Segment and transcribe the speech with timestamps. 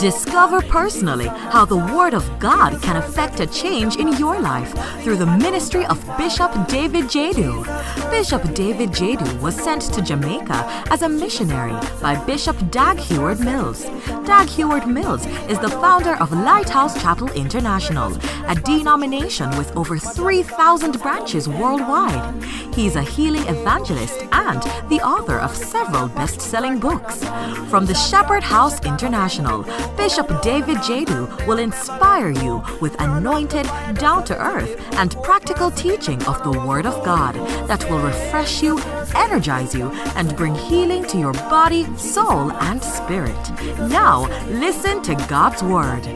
[0.00, 4.72] Discover personally how the Word of God can affect a change in your life
[5.02, 7.64] through the ministry of Bishop David Jadu.
[8.10, 13.84] Bishop David Jadu was sent to Jamaica as a missionary by Bishop Dag Heward Mills.
[14.26, 18.14] Dag Heward Mills is the founder of Lighthouse Chapel International,
[18.48, 22.44] a denomination with over 3,000 branches worldwide.
[22.74, 27.24] He's a healing evangelist and the author of several best selling books.
[27.70, 29.64] From the Shepherd House International,
[29.96, 36.42] Bishop David Jadu will inspire you with anointed, down to earth, and practical teaching of
[36.42, 37.34] the Word of God
[37.68, 38.78] that will refresh you,
[39.14, 43.50] energize you, and bring healing to your body, soul, and spirit.
[43.90, 46.06] Now, listen to God's Word.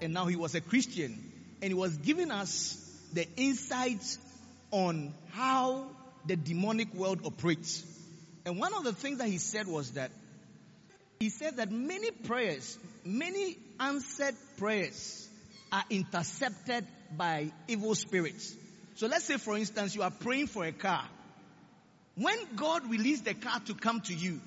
[0.00, 1.33] And now he was a Christian
[1.64, 2.76] and he was giving us
[3.14, 4.18] the insights
[4.70, 5.86] on how
[6.26, 7.82] the demonic world operates.
[8.44, 10.10] And one of the things that he said was that
[11.20, 15.26] he said that many prayers, many answered prayers
[15.72, 18.54] are intercepted by evil spirits.
[18.96, 21.08] So let's say for instance you are praying for a car.
[22.14, 24.38] When God released the car to come to you,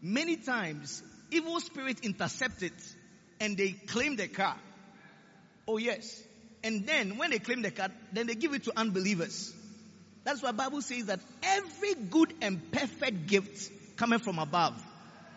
[0.00, 2.72] many times evil spirits intercept it
[3.38, 4.56] and they claim the car.
[5.66, 6.22] Oh yes.
[6.62, 9.54] And then when they claim the car, then they give it to unbelievers.
[10.24, 14.74] That's why Bible says that every good and perfect gift coming from above.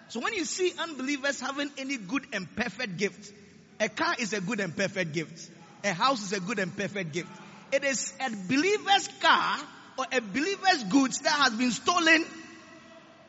[0.09, 3.31] So when you see unbelievers having any good and perfect gift,
[3.79, 5.49] a car is a good and perfect gift.
[5.83, 7.29] A house is a good and perfect gift.
[7.71, 9.59] It is a believer's car
[9.97, 12.25] or a believer's goods that has been stolen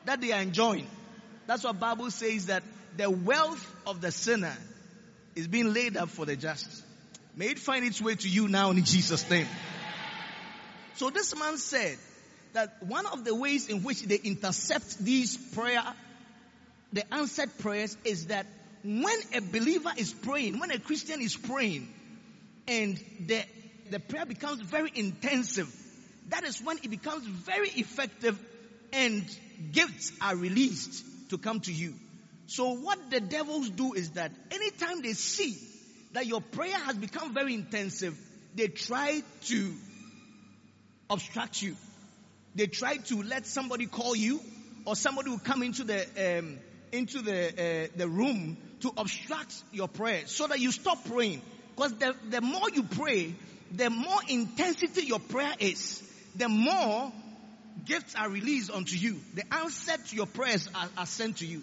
[0.04, 0.86] that they are enjoying.
[1.46, 2.62] That's what Bible says that
[2.96, 4.56] the wealth of the sinner
[5.34, 6.68] is being laid up for the just.
[7.34, 9.46] May it find its way to you now in Jesus' name.
[10.96, 11.96] So this man said
[12.52, 15.82] that one of the ways in which they intercept these prayer,
[16.92, 18.46] the answered prayers is that
[18.84, 21.88] when a believer is praying, when a Christian is praying,
[22.68, 23.42] and the,
[23.90, 25.74] the prayer becomes very intensive,
[26.28, 28.38] that is when it becomes very effective
[28.92, 29.24] and
[29.72, 31.94] gifts are released to come to you.
[32.46, 35.56] So what the devils do is that anytime they see
[36.12, 38.18] that your prayer has become very intensive,
[38.54, 39.74] they try to
[41.08, 41.76] obstruct you.
[42.54, 44.40] They try to let somebody call you
[44.84, 46.58] or somebody will come into the um,
[46.92, 51.40] into the uh, the room to obstruct your prayer so that you stop praying.
[51.74, 53.34] Because the, the more you pray,
[53.70, 56.02] the more intensity your prayer is,
[56.36, 57.10] the more
[57.86, 59.18] gifts are released unto you.
[59.34, 61.62] The answer to your prayers are, are sent to you.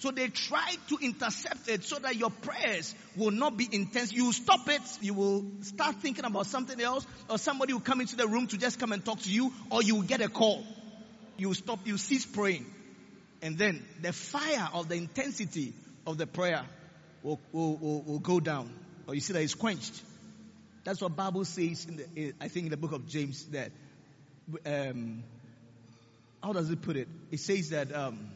[0.00, 4.14] So they try to intercept it so that your prayers will not be intense.
[4.14, 4.80] You stop it.
[5.02, 8.56] You will start thinking about something else or somebody will come into the room to
[8.56, 10.64] just come and talk to you or you will get a call.
[11.36, 12.64] You stop, you cease praying.
[13.42, 15.74] And then the fire of the intensity
[16.06, 16.64] of the prayer
[17.22, 18.72] will, will, will, will go down.
[19.06, 20.00] Or you see that it's quenched.
[20.84, 23.70] That's what Bible says in the, I think in the book of James that,
[24.64, 25.24] um,
[26.42, 27.08] how does it put it?
[27.30, 28.30] It says that, um,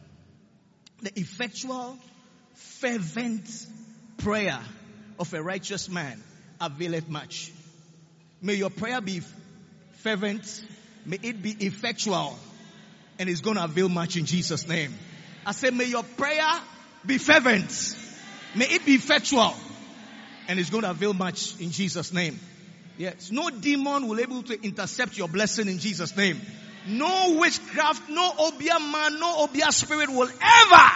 [1.03, 1.99] the effectual,
[2.55, 3.49] fervent
[4.19, 4.59] prayer
[5.19, 6.23] of a righteous man
[6.61, 7.53] availeth much.
[8.41, 9.23] May your prayer be
[10.03, 10.65] fervent.
[11.07, 12.39] May it be effectual.
[13.19, 14.93] And it's going to avail much in Jesus' name.
[15.47, 16.51] I say, may your prayer
[17.07, 17.97] be fervent.
[18.55, 19.55] May it be effectual.
[20.49, 22.39] And it's going to avail much in Jesus' name.
[22.99, 23.31] Yes.
[23.31, 26.41] No demon will able to intercept your blessing in Jesus' name.
[26.87, 30.91] No witchcraft, no obeah man, no obeah spirit will ever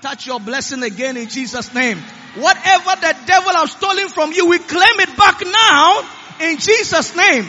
[0.00, 1.98] touch your blessing again in Jesus' name.
[2.36, 6.08] Whatever the devil has stolen from you, we claim it back now
[6.40, 7.46] in Jesus' name.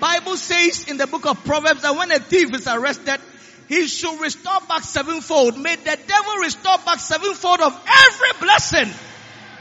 [0.00, 3.18] Bible says in the book of Proverbs that when a thief is arrested,
[3.68, 5.58] he should restore back sevenfold.
[5.58, 8.92] May the devil restore back sevenfold of every blessing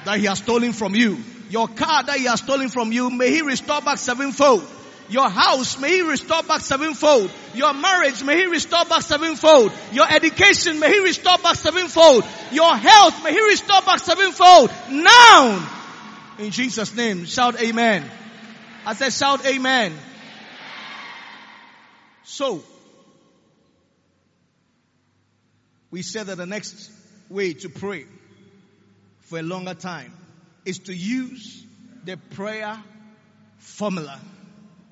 [0.03, 1.17] that he has stolen from you.
[1.49, 4.67] Your car that he has stolen from you, may he restore back sevenfold.
[5.13, 7.31] Your house, may He restore back sevenfold.
[7.53, 9.71] Your marriage, may He restore back sevenfold.
[9.91, 12.25] Your education, may He restore back sevenfold.
[12.51, 14.71] Your health, may He restore back sevenfold.
[14.89, 15.69] Now,
[16.39, 18.09] in Jesus' name, shout amen.
[18.87, 19.93] I said shout amen.
[22.23, 22.63] So,
[25.91, 26.91] we said that the next
[27.29, 28.07] way to pray
[29.19, 30.11] for a longer time
[30.65, 31.63] is to use
[32.03, 32.81] the prayer
[33.59, 34.19] formula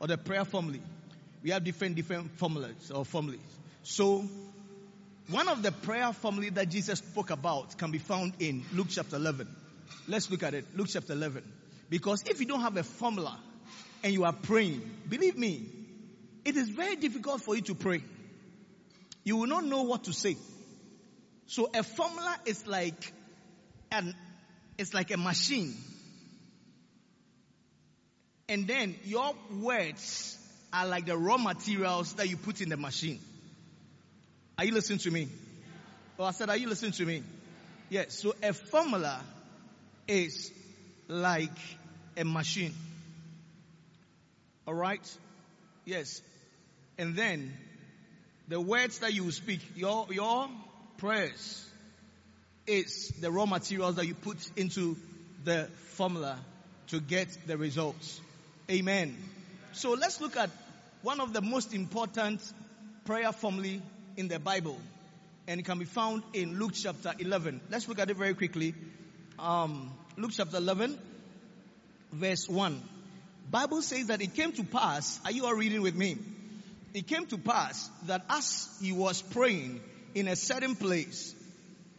[0.01, 0.80] or the prayer formula.
[1.44, 3.39] We have different, different formulas or formulas.
[3.83, 4.25] So,
[5.30, 9.15] one of the prayer formulae that Jesus spoke about can be found in Luke chapter
[9.15, 9.48] 11.
[10.07, 10.65] Let's look at it.
[10.75, 11.44] Luke chapter 11.
[11.89, 13.39] Because if you don't have a formula
[14.03, 15.68] and you are praying, believe me,
[16.44, 18.01] it is very difficult for you to pray.
[19.24, 20.36] You will not know what to say.
[21.45, 23.13] So a formula is like
[23.92, 24.15] an,
[24.80, 25.75] it's like a machine.
[28.51, 30.38] And then your words
[30.74, 33.21] are like the raw materials that you put in the machine.
[34.57, 35.30] Are you listening to me?
[36.19, 37.24] Oh, I said, are you listening to me?
[37.88, 38.19] Yes.
[38.19, 39.21] So a formula
[40.06, 40.51] is
[41.07, 41.57] like
[42.18, 42.74] a machine.
[44.68, 45.18] All right?
[45.86, 46.21] Yes.
[46.97, 47.54] And then
[48.50, 50.50] the words that you speak, your, your
[50.97, 51.65] prayers
[52.68, 54.97] is the raw materials that you put into
[55.45, 56.38] the formula
[56.88, 58.19] to get the results.
[58.71, 59.18] Amen.
[59.73, 60.50] So let's look at
[61.01, 62.41] one of the most important
[63.03, 63.81] prayer formulae
[64.15, 64.77] in the Bible.
[65.45, 67.59] And it can be found in Luke chapter 11.
[67.69, 68.73] Let's look at it very quickly.
[69.38, 70.97] Um, Luke chapter 11,
[72.13, 72.81] verse 1.
[73.50, 76.18] Bible says that it came to pass, are you all reading with me?
[76.94, 79.81] It came to pass that as he was praying
[80.15, 81.35] in a certain place,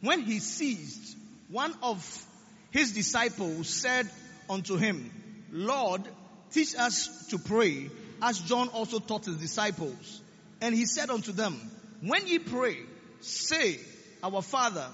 [0.00, 1.18] when he ceased,
[1.50, 2.26] one of
[2.70, 4.08] his disciples said
[4.48, 5.10] unto him,
[5.50, 6.08] Lord,
[6.52, 7.90] teach us to pray
[8.20, 10.20] as John also taught his disciples.
[10.60, 11.58] And he said unto them,
[12.00, 12.76] when ye pray,
[13.20, 13.78] say,
[14.22, 14.86] our Father,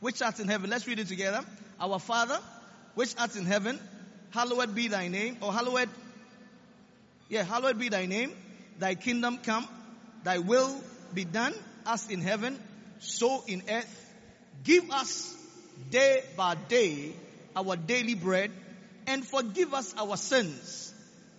[0.00, 0.70] which art in heaven.
[0.70, 1.44] Let's read it together.
[1.80, 2.38] Our Father,
[2.94, 3.78] which art in heaven,
[4.30, 5.88] hallowed be thy name, or hallowed,
[7.28, 8.32] yeah, hallowed be thy name,
[8.78, 9.66] thy kingdom come,
[10.22, 10.78] thy will
[11.12, 11.54] be done
[11.86, 12.58] as in heaven,
[12.98, 14.12] so in earth.
[14.62, 15.34] Give us
[15.90, 17.14] day by day
[17.56, 18.50] our daily bread
[19.06, 20.92] and forgive us our sins,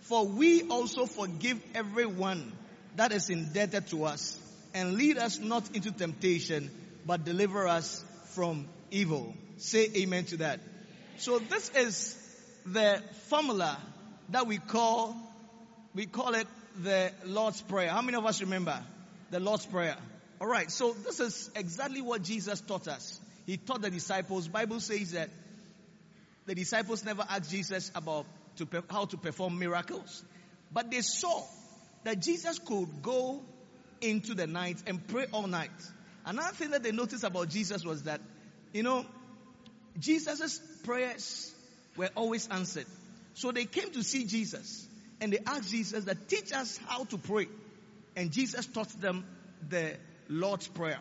[0.08, 2.52] for we also forgive everyone
[2.94, 4.38] that is indebted to us.
[4.72, 6.70] And lead us not into temptation,
[7.04, 9.34] but deliver us from evil.
[9.56, 10.60] Say amen to that.
[11.18, 12.16] So this is
[12.66, 13.78] the formula
[14.28, 15.16] that we call,
[15.94, 16.46] we call it
[16.82, 17.90] the Lord's Prayer.
[17.90, 18.78] How many of us remember
[19.30, 19.96] the Lord's Prayer?
[20.40, 23.18] Alright, so this is exactly what Jesus taught us.
[23.46, 24.46] He taught the disciples.
[24.46, 25.30] Bible says that
[26.44, 28.26] the disciples never asked Jesus about
[28.56, 30.24] to, how to perform miracles.
[30.72, 31.44] But they saw
[32.04, 33.42] that Jesus could go
[34.00, 35.70] into the night and pray all night.
[36.24, 38.20] Another thing that they noticed about Jesus was that,
[38.72, 39.06] you know,
[39.98, 41.52] Jesus' prayers
[41.96, 42.86] were always answered.
[43.34, 44.86] So they came to see Jesus
[45.20, 47.46] and they asked Jesus that teach us how to pray.
[48.14, 49.24] And Jesus taught them
[49.68, 49.96] the
[50.28, 50.98] Lord's Prayer.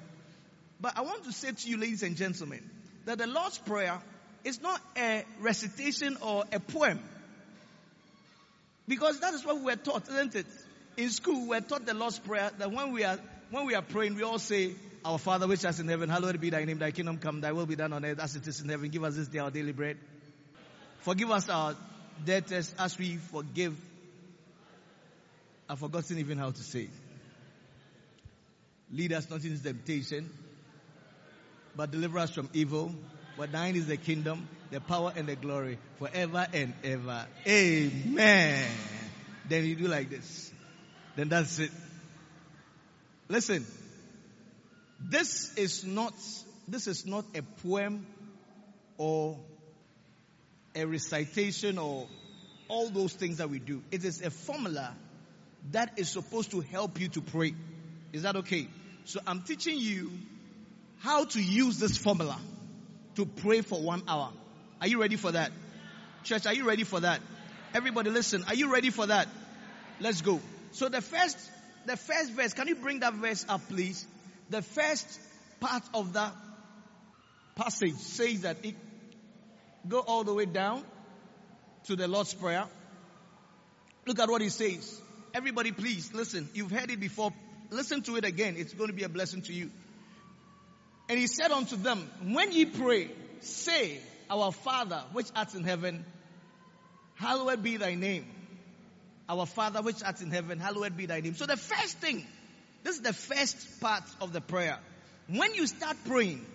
[0.80, 2.70] But I want to say to you, ladies and gentlemen,
[3.06, 4.00] that the Lord's Prayer
[4.44, 7.00] is not a recitation or a poem.
[8.88, 10.46] Because that is what we were taught, isn't it?
[10.98, 13.20] In school, we were taught the Lord's Prayer that when we are
[13.52, 14.74] when we are praying, we all say,
[15.04, 17.66] Our Father which art in heaven, hallowed be thy name, thy kingdom come, thy will
[17.66, 18.90] be done on earth as it is in heaven.
[18.90, 19.98] Give us this day our daily bread.
[21.02, 21.76] Forgive us our
[22.26, 23.78] debtors as we forgive.
[25.70, 26.90] I've forgotten even how to say.
[28.92, 30.30] Lead us not into temptation,
[31.76, 32.94] but deliver us from evil.
[33.36, 37.26] For thine is the kingdom, the power, and the glory forever and ever.
[37.48, 38.66] Amen.
[39.50, 40.52] Then you do like this.
[41.16, 41.72] Then that's it.
[43.28, 43.66] Listen.
[45.00, 46.14] This is not,
[46.68, 48.08] this is not a poem
[48.98, 49.38] or
[50.74, 52.08] a recitation or
[52.70, 53.84] all those things that we do.
[53.92, 54.96] It is a formula
[55.72, 57.54] that is supposed to help you to pray.
[58.14, 58.68] Is that okay?
[59.04, 60.12] So I'm teaching you
[61.00, 62.40] how to use this formula
[63.16, 64.32] to pray for one hour.
[64.82, 65.52] Are you ready for that?
[66.24, 67.22] Church, are you ready for that?
[67.74, 69.28] Everybody listen, are you ready for that?
[70.00, 70.40] Let's go.
[70.72, 71.38] So the first,
[71.86, 74.06] the first verse, can you bring that verse up please?
[74.50, 75.20] The first
[75.60, 76.34] part of that
[77.56, 78.76] passage says that it
[79.88, 80.84] go all the way down
[81.86, 82.66] to the Lord's Prayer.
[84.06, 85.02] Look at what he says.
[85.34, 86.50] Everybody please listen.
[86.54, 87.34] You've heard it before.
[87.70, 88.56] Listen to it again.
[88.58, 89.72] It's going to be a blessing to you.
[91.08, 93.10] And he said unto them, When ye pray,
[93.42, 96.06] say, Our Father, which art in heaven,
[97.16, 98.26] hallowed be thy name.
[99.30, 101.36] Our Father, which art in heaven, hallowed be thy name.
[101.36, 102.26] So the first thing,
[102.84, 104.78] this is the first part of the prayer.
[105.28, 106.46] When you start praying,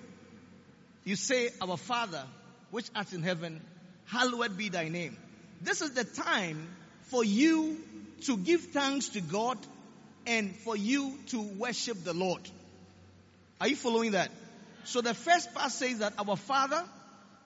[1.04, 2.24] you say, Our Father,
[2.70, 3.60] which art in heaven,
[4.06, 5.16] hallowed be thy name.
[5.60, 6.68] This is the time
[7.04, 7.78] for you
[8.22, 9.58] to give thanks to God
[10.26, 12.42] and for you to worship the Lord.
[13.60, 14.30] Are you following that?
[14.84, 16.82] So the first part says that our Father,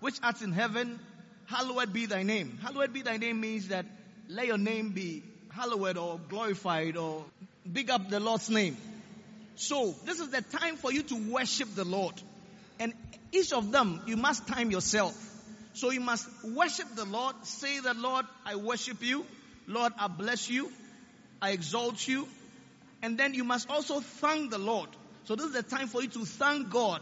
[0.00, 1.00] which art in heaven,
[1.46, 2.58] hallowed be thy name.
[2.62, 3.84] Hallowed be thy name means that
[4.28, 7.24] let your name be hallowed or glorified or
[7.70, 8.76] big up the Lord's name.
[9.56, 12.14] So this is the time for you to worship the Lord.
[12.78, 12.92] And
[13.32, 15.16] each of them, you must time yourself.
[15.72, 17.34] So you must worship the Lord.
[17.44, 19.26] Say that, Lord, I worship you.
[19.66, 20.70] Lord, I bless you.
[21.42, 22.28] I exalt you.
[23.02, 24.88] And then you must also thank the Lord.
[25.24, 27.00] So this is the time for you to thank God.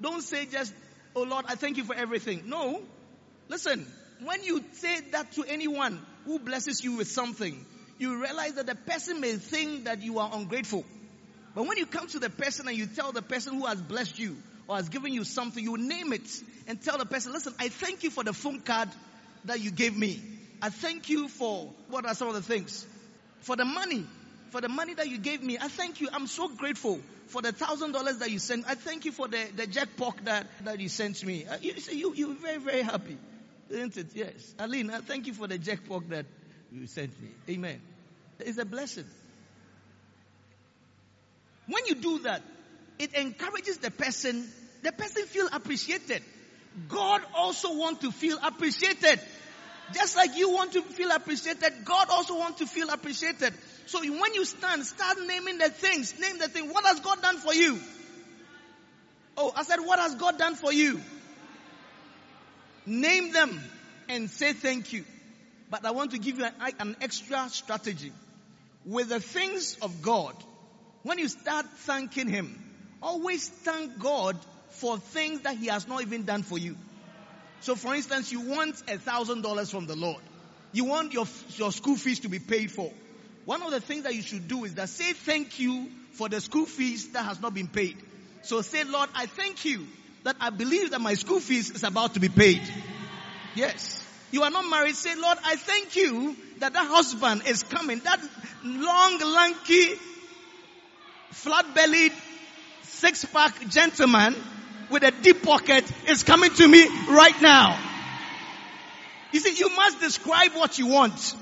[0.00, 0.74] Don't say just,
[1.14, 2.42] oh Lord, I thank you for everything.
[2.46, 2.82] No.
[3.48, 3.86] Listen,
[4.22, 7.64] when you say that to anyone who blesses you with something,
[7.98, 10.84] you realize that the person may think that you are ungrateful.
[11.54, 14.18] But when you come to the person and you tell the person who has blessed
[14.18, 16.28] you or has given you something, you name it
[16.66, 18.88] and tell the person, listen, I thank you for the phone card
[19.44, 20.20] that you gave me.
[20.60, 22.84] I thank you for, what are some of the things?
[23.40, 24.04] For the money.
[24.50, 25.58] For the money that you gave me.
[25.60, 26.08] I thank you.
[26.12, 28.64] I'm so grateful for the thousand dollars that you sent.
[28.68, 31.46] I thank you for the, the jackpot that, that you sent me.
[31.46, 33.16] Uh, you, you, you're very, very happy.
[33.70, 34.06] Isn't it?
[34.14, 34.54] Yes.
[34.58, 36.26] Aline, I thank you for the jackpot that
[36.72, 37.28] you sent me.
[37.48, 37.80] Amen.
[38.40, 39.06] It's a blessing.
[41.66, 42.42] When you do that,
[42.98, 44.46] it encourages the person,
[44.82, 46.22] the person feel appreciated.
[46.88, 49.20] God also want to feel appreciated.
[49.92, 53.54] Just like you want to feel appreciated, God also want to feel appreciated.
[53.86, 56.18] So when you stand, start naming the things.
[56.18, 56.72] Name the thing.
[56.72, 57.78] What has God done for you?
[59.36, 61.00] Oh, I said, what has God done for you?
[62.86, 63.60] Name them
[64.08, 65.04] and say thank you.
[65.70, 68.12] But I want to give you an, an extra strategy.
[68.84, 70.34] With the things of God,
[71.02, 72.62] when you start thanking Him,
[73.02, 74.38] always thank God
[74.68, 76.76] for things that He has not even done for you.
[77.60, 80.22] So for instance, you want a thousand dollars from the Lord.
[80.72, 81.26] You want your,
[81.56, 82.92] your school fees to be paid for.
[83.44, 86.40] One of the things that you should do is that say thank you for the
[86.40, 87.96] school fees that has not been paid.
[88.42, 89.86] So say, Lord, I thank you
[90.22, 92.62] that I believe that my school fees is about to be paid.
[93.54, 94.02] Yes.
[94.30, 94.96] You are not married.
[94.96, 98.00] Say, Lord, I thank you that that husband is coming.
[98.00, 98.20] That
[98.64, 99.94] long, lanky,
[101.30, 102.12] flat-bellied,
[102.82, 104.34] six-pack gentleman
[104.90, 107.78] with a deep pocket is coming to me right now.
[109.32, 111.34] You see, you must describe what you want.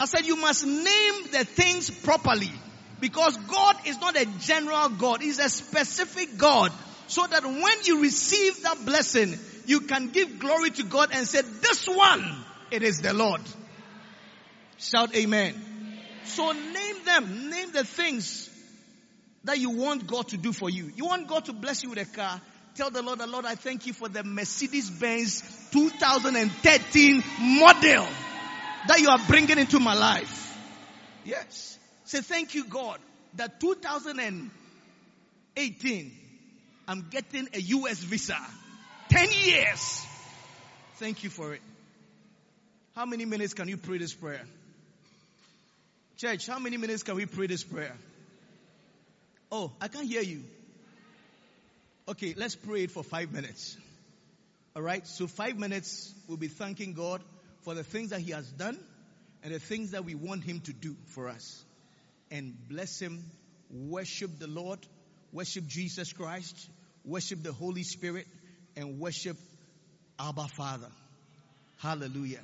[0.00, 2.52] I said you must name the things properly.
[3.00, 5.22] Because God is not a general God.
[5.22, 6.72] He's a specific God.
[7.06, 11.42] So that when you receive that blessing, you can give glory to God and say,
[11.42, 13.40] this one, it is the Lord.
[14.78, 15.54] Shout amen.
[16.24, 17.50] So name them.
[17.50, 18.50] Name the things
[19.44, 20.92] that you want God to do for you.
[20.94, 22.40] You want God to bless you with a car.
[22.74, 28.06] Tell the Lord, the Lord, I thank you for the Mercedes Benz 2013 model
[28.86, 30.56] that you are bringing into my life.
[31.24, 31.78] Yes.
[32.04, 32.98] Say thank you, God,
[33.34, 36.12] that 2018,
[36.86, 38.38] I'm getting a US visa.
[39.10, 40.06] 10 years.
[40.96, 41.62] Thank you for it.
[42.94, 44.42] How many minutes can you pray this prayer?
[46.16, 47.94] Church, how many minutes can we pray this prayer?
[49.52, 50.42] Oh, I can't hear you.
[52.08, 53.76] Okay, let's pray it for five minutes.
[54.74, 57.22] All right, so five minutes we'll be thanking God
[57.62, 58.78] for the things that He has done
[59.42, 61.64] and the things that we want Him to do for us.
[62.30, 63.24] And bless Him,
[63.70, 64.78] worship the Lord,
[65.32, 66.68] worship Jesus Christ,
[67.04, 68.26] worship the Holy Spirit,
[68.76, 69.36] and worship
[70.18, 70.90] Abba Father.
[71.78, 72.40] Hallelujah.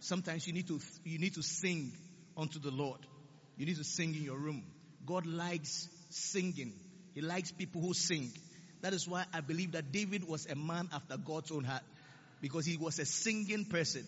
[0.00, 1.92] Sometimes you need to, you need to sing
[2.36, 3.00] unto the Lord.
[3.56, 4.64] You need to sing in your room.
[5.04, 6.72] God likes singing.
[7.14, 8.32] He likes people who sing.
[8.80, 11.82] That is why I believe that David was a man after God's own heart.
[12.40, 14.06] Because he was a singing person.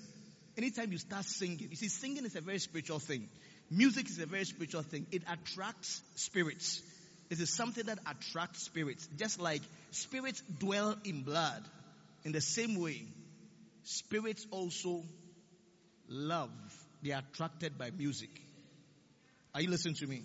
[0.56, 3.28] Anytime you start singing, you see, singing is a very spiritual thing.
[3.70, 5.06] Music is a very spiritual thing.
[5.10, 6.82] It attracts spirits.
[7.30, 9.08] It is something that attracts spirits.
[9.16, 11.62] Just like spirits dwell in blood.
[12.24, 13.02] In the same way,
[13.84, 15.02] spirits also
[16.08, 16.50] love.
[17.02, 18.30] They are attracted by music.
[19.54, 20.22] Are you listening to me?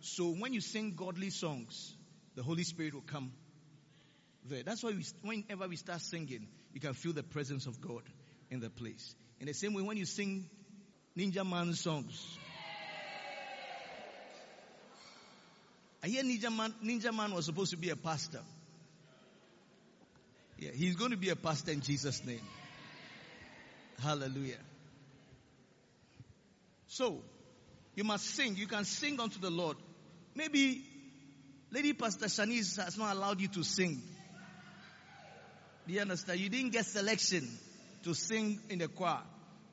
[0.00, 1.94] So when you sing godly songs,
[2.34, 3.32] the Holy Spirit will come
[4.48, 4.62] there.
[4.62, 8.02] That's why we, whenever we start singing, you can feel the presence of God
[8.50, 9.14] in the place.
[9.40, 10.48] In the same way, when you sing
[11.16, 12.38] Ninjaman songs,
[16.02, 18.40] I hear Ninjaman, Ninja Man was supposed to be a pastor.
[20.58, 22.42] Yeah, he's going to be a pastor in Jesus' name.
[24.02, 24.60] Hallelujah.
[26.86, 27.22] So,
[27.94, 28.56] you must sing.
[28.56, 29.76] You can sing unto the Lord.
[30.34, 30.84] Maybe
[31.70, 34.02] Lady Pastor Shanice has not allowed you to sing.
[35.86, 36.40] Do you understand?
[36.40, 37.48] You didn't get selection
[38.04, 39.20] to sing in the choir,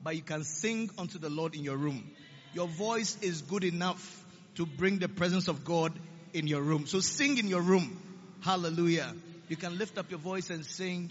[0.02, 2.10] but you can sing unto the Lord in your room.
[2.54, 4.24] Your voice is good enough
[4.54, 5.92] to bring the presence of God
[6.32, 6.86] in your room.
[6.86, 8.00] So sing in your room.
[8.40, 9.14] Hallelujah.
[9.48, 11.10] You can lift up your voice and sing,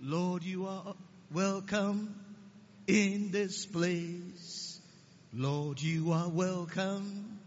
[0.00, 0.94] Lord, you are
[1.32, 2.14] welcome
[2.86, 4.80] in this place.
[5.32, 7.38] Lord, you are welcome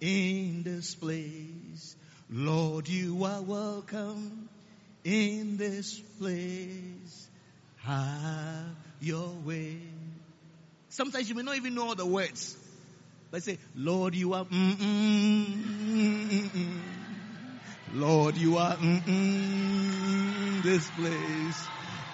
[0.00, 1.96] in this place.
[2.30, 4.48] Lord, you are welcome
[5.04, 7.28] in this place.
[7.82, 9.93] Have your way.
[10.94, 12.56] Sometimes you may not even know all the words.
[13.32, 15.46] But say, Lord, you are, mm, mm,
[16.30, 16.80] mm, mm.
[17.94, 21.66] Lord, you are, mm, mm, this place.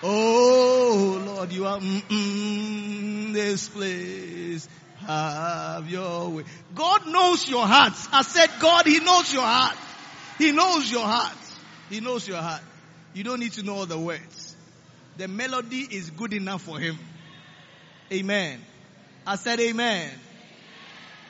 [0.02, 4.66] Oh, Lord, you are, mm, mm, this place.
[5.06, 6.44] Have your way.
[6.74, 7.92] God knows your heart.
[8.12, 9.76] I said, God, He knows your heart.
[10.38, 11.36] He knows your heart.
[11.90, 12.62] He knows your heart.
[13.12, 14.56] You don't need to know all the words.
[15.18, 16.98] The melody is good enough for Him.
[18.10, 18.62] Amen.
[19.26, 20.10] I said amen.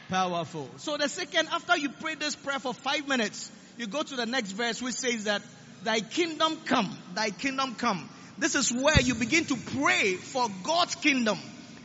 [0.08, 0.68] Powerful.
[0.76, 4.26] So the second, after you pray this prayer for five minutes, you go to the
[4.26, 5.42] next verse which says that
[5.84, 8.08] thy kingdom come, thy kingdom come.
[8.38, 11.38] This is where you begin to pray for God's kingdom.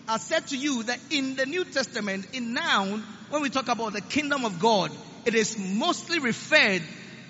[0.08, 3.94] I said to you that in the New Testament, in noun, when we talk about
[3.94, 4.92] the kingdom of God,
[5.26, 6.82] it is mostly referred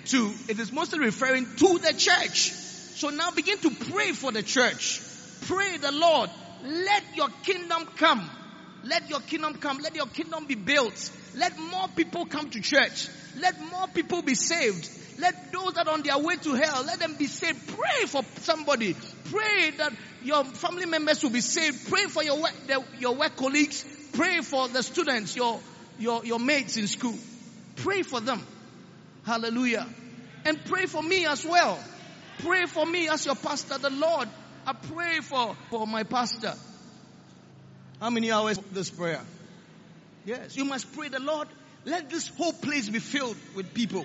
[0.06, 2.52] to, it is mostly referring to the church.
[2.96, 5.00] So now begin to pray for the church.
[5.42, 6.30] Pray the Lord,
[6.62, 8.30] let your kingdom come.
[8.88, 9.78] Let your kingdom come.
[9.78, 11.10] Let your kingdom be built.
[11.34, 13.08] Let more people come to church.
[13.36, 14.88] Let more people be saved.
[15.18, 17.66] Let those that are on their way to hell, let them be saved.
[17.68, 18.94] Pray for somebody.
[19.24, 21.88] Pray that your family members will be saved.
[21.88, 22.52] Pray for your work,
[22.98, 23.84] your work colleagues.
[24.12, 25.60] Pray for the students, your,
[25.98, 27.14] your, your mates in school.
[27.76, 28.42] Pray for them.
[29.24, 29.86] Hallelujah.
[30.44, 31.78] And pray for me as well.
[32.38, 34.28] Pray for me as your pastor, the Lord.
[34.66, 36.54] I pray for, for my pastor.
[38.00, 39.20] How many hours this prayer?
[40.24, 41.48] Yes, you must pray the Lord.
[41.84, 44.04] Let this whole place be filled with people.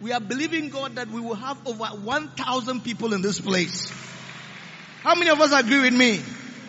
[0.00, 3.90] We are believing God that we will have over 1,000 people in this place.
[5.02, 6.20] How many of us agree with me?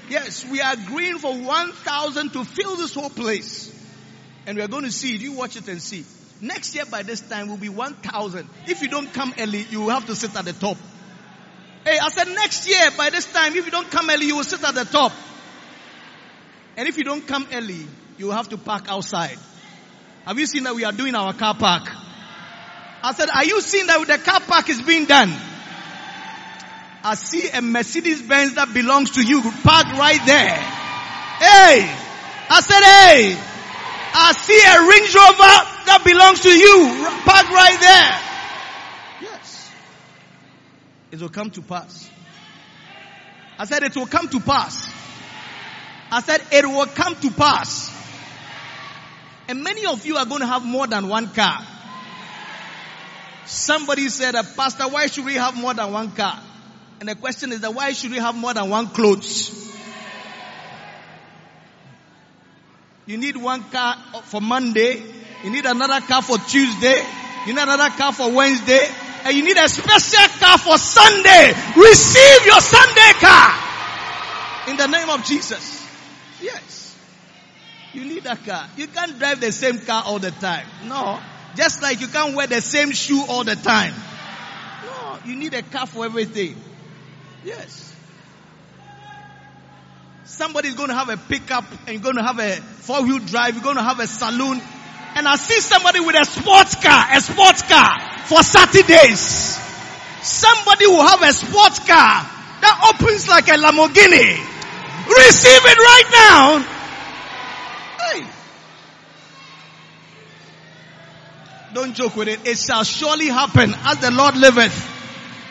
[0.10, 3.76] Yes, we are agreeing for 1,000 to fill this whole place.
[4.48, 5.22] And we are going to see it.
[5.22, 6.06] You watch it and see.
[6.42, 8.48] Next year by this time will be 1,000.
[8.68, 10.78] If you don't come early, you will have to sit at the top.
[11.86, 14.44] Hey, I said next year by this time, if you don't come early, you will
[14.44, 15.12] sit at the top.
[16.80, 17.86] And if you don't come early,
[18.18, 19.38] you have to park outside.
[20.24, 21.84] Have you seen that we are doing our car park?
[23.04, 25.28] I said, are you seeing that the car park is being done?
[27.04, 30.56] I see a Mercedes Benz that belongs to you parked right there.
[30.56, 31.84] Hey!
[32.48, 33.36] I said, hey!
[34.14, 37.80] I see a Range Rover that belongs to you parked right
[39.20, 39.30] there.
[39.30, 39.70] Yes.
[41.12, 42.10] It will come to pass.
[43.58, 44.99] I said it will come to pass.
[46.12, 47.96] I said it will come to pass.
[49.48, 51.66] And many of you are going to have more than one car.
[53.46, 56.40] Somebody said, uh, Pastor, why should we have more than one car?
[57.00, 59.70] And the question is that why should we have more than one clothes?
[63.08, 65.02] You need one car for Monday.
[65.44, 67.04] You need another car for Tuesday.
[67.48, 68.86] You need another car for Wednesday.
[69.26, 71.54] And you need a special car for Sunday.
[71.76, 73.54] Receive your Sunday car.
[74.68, 75.89] In the name of Jesus.
[76.42, 76.96] Yes.
[77.94, 78.68] You need a car.
[78.78, 80.68] You can't drive the same car all the time.
[80.86, 81.20] No.
[81.56, 83.94] Just like you can't wear the same shoe all the time.
[84.86, 85.20] No.
[85.26, 86.56] You need a car for everything.
[87.44, 87.96] Yes.
[90.26, 93.56] Somebody's going to have a pickup and you're going to have a four wheel drive.
[93.56, 94.62] You're going to have a saloon.
[95.16, 99.58] And I see somebody with a sports car, a sports car for Saturdays.
[100.22, 102.30] Somebody will have a sports car
[102.62, 104.59] that opens like a Lamborghini.
[105.08, 106.60] Receive it right now.
[108.00, 108.26] Hey.
[111.74, 112.48] Don't joke with it.
[112.48, 114.98] It shall surely happen as the Lord liveth.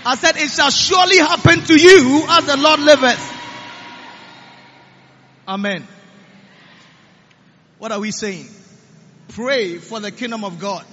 [0.05, 3.35] I said it shall surely happen to you as the Lord liveth.
[5.47, 5.87] Amen.
[7.79, 8.49] What are we saying?
[9.29, 10.85] Pray for the kingdom of God.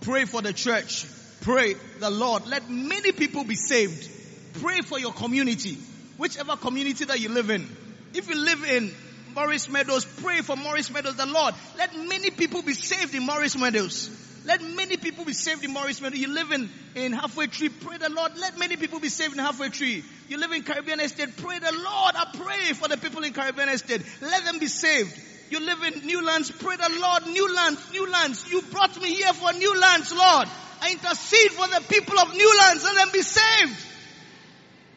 [0.00, 1.06] Pray for the church.
[1.40, 2.46] Pray the Lord.
[2.46, 4.10] Let many people be saved.
[4.54, 5.78] Pray for your community.
[6.18, 7.68] Whichever community that you live in.
[8.16, 8.94] If you live in
[9.34, 11.54] Morris Meadows, pray for Morris Meadows, the Lord.
[11.76, 14.10] Let many people be saved in Morris Meadows.
[14.46, 16.18] Let many people be saved in Morris Meadows.
[16.18, 18.32] You live in, in Halfway Tree, pray the Lord.
[18.38, 20.02] Let many people be saved in Halfway Tree.
[20.28, 22.14] You live in Caribbean Estate, pray the Lord.
[22.14, 24.02] I pray for the people in Caribbean Estate.
[24.22, 25.20] Let them be saved.
[25.50, 27.26] You live in Newlands, pray the Lord.
[27.26, 28.50] Newlands, New Lands.
[28.50, 30.48] You brought me here for Newlands, Lord.
[30.80, 32.82] I intercede for the people of Newlands.
[32.82, 33.86] Let them be saved.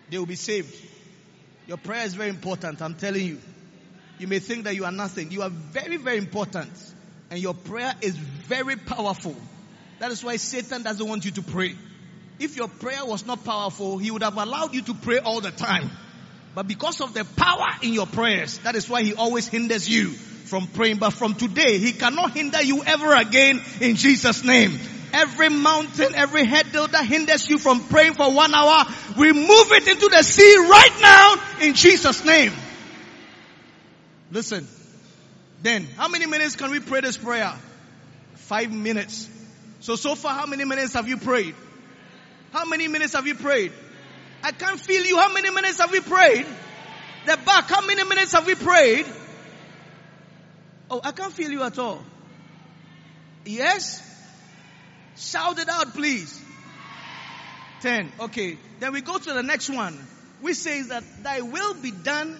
[0.09, 0.88] They will be saved.
[1.69, 3.37] Your prayer is very important, I'm telling you.
[4.17, 5.29] You may think that you are nothing.
[5.29, 6.71] You are very, very important.
[7.29, 9.35] And your prayer is very powerful.
[9.99, 11.75] That is why Satan doesn't want you to pray.
[12.39, 15.51] If your prayer was not powerful, he would have allowed you to pray all the
[15.51, 15.91] time.
[16.55, 20.09] But because of the power in your prayers, that is why he always hinders you
[20.09, 20.97] from praying.
[20.97, 24.71] But from today, he cannot hinder you ever again in Jesus' name.
[25.13, 28.85] Every mountain, every hurdle that hinders you from praying for one hour,
[29.17, 32.53] we move it into the sea right now in Jesus' name.
[34.31, 34.67] Listen.
[35.61, 37.53] Then, how many minutes can we pray this prayer?
[38.35, 39.27] Five minutes.
[39.81, 41.55] So, so far, how many minutes have you prayed?
[42.51, 43.71] How many minutes have you prayed?
[44.43, 45.17] I can't feel you.
[45.17, 46.45] How many minutes have we prayed?
[47.25, 49.05] The back, how many minutes have we prayed?
[50.89, 52.03] Oh, I can't feel you at all.
[53.45, 54.01] Yes?
[55.19, 56.41] Shout it out, please.
[57.81, 58.11] Ten.
[58.19, 58.57] Okay.
[58.79, 59.99] Then we go to the next one,
[60.41, 62.37] which says that thy will be done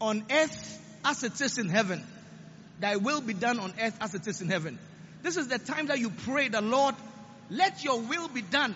[0.00, 2.04] on earth as it is in heaven.
[2.78, 4.78] Thy will be done on earth as it is in heaven.
[5.22, 6.94] This is the time that you pray the Lord,
[7.50, 8.74] let your will be done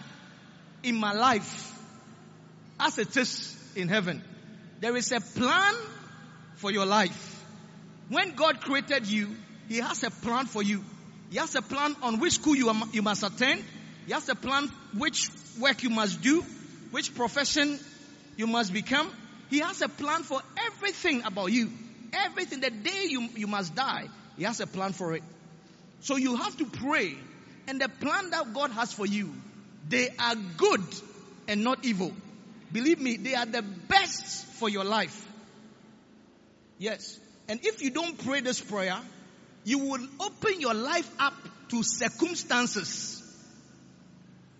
[0.82, 1.72] in my life
[2.80, 4.22] as it is in heaven.
[4.80, 5.74] There is a plan
[6.56, 7.44] for your life.
[8.08, 9.36] When God created you,
[9.68, 10.82] He has a plan for you.
[11.30, 13.64] He has a plan on which school you, um, you must attend.
[14.06, 15.28] He has a plan which
[15.60, 16.42] work you must do,
[16.90, 17.78] which profession
[18.36, 19.10] you must become.
[19.48, 21.70] He has a plan for everything about you.
[22.12, 22.60] Everything.
[22.60, 25.22] The day you, you must die, He has a plan for it.
[26.00, 27.14] So you have to pray.
[27.68, 29.32] And the plan that God has for you,
[29.88, 30.82] they are good
[31.46, 32.12] and not evil.
[32.72, 35.26] Believe me, they are the best for your life.
[36.78, 37.18] Yes.
[37.48, 38.98] And if you don't pray this prayer,
[39.64, 41.34] you will open your life up
[41.70, 43.22] to circumstances.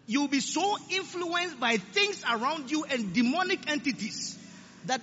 [0.06, 4.36] You'll be so influenced by things around you and demonic entities
[4.86, 5.00] that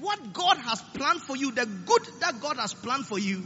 [0.00, 3.42] what God has planned for you, the good that God has planned for you,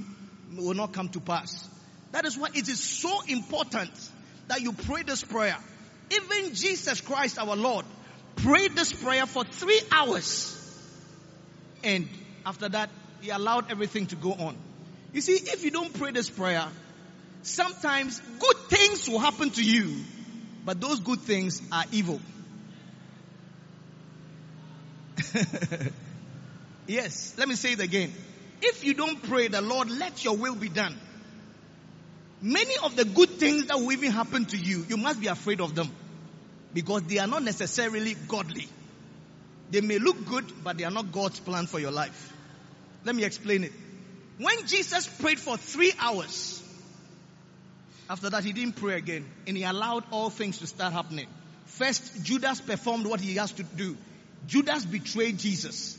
[0.57, 1.69] will not come to pass.
[2.13, 3.91] That is why it is so important
[4.49, 5.57] that you pray this prayer.
[6.11, 7.85] Even Jesus Christ our Lord
[8.37, 10.61] prayed this prayer for three hours.
[11.83, 12.09] And
[12.47, 12.91] after that,
[13.21, 14.57] he allowed everything to go on.
[15.15, 16.67] You see, if you don't pray this prayer,
[17.43, 19.95] sometimes good things will happen to you,
[20.67, 22.21] but those good things are evil.
[26.89, 28.13] yes, let me say it again.
[28.61, 30.99] If you don't pray the Lord, let your will be done.
[32.43, 35.61] Many of the good things that will even happen to you, you must be afraid
[35.61, 35.93] of them
[36.73, 38.67] because they are not necessarily godly.
[39.71, 42.33] They may look good, but they are not God's plan for your life.
[43.05, 43.73] Let me explain it.
[44.39, 46.63] When Jesus prayed for three hours,
[48.11, 51.27] after that he didn't pray again and he allowed all things to start happening.
[51.67, 53.97] First, Judas performed what he has to do.
[54.47, 55.99] Judas betrayed Jesus.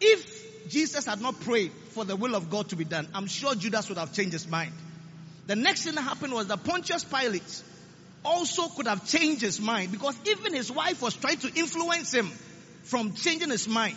[0.00, 3.54] If Jesus had not prayed for the will of God to be done, I'm sure
[3.54, 4.72] Judas would have changed his mind.
[5.46, 7.62] The next thing that happened was that Pontius Pilate
[8.24, 12.30] also could have changed his mind because even his wife was trying to influence him
[12.84, 13.96] from changing his mind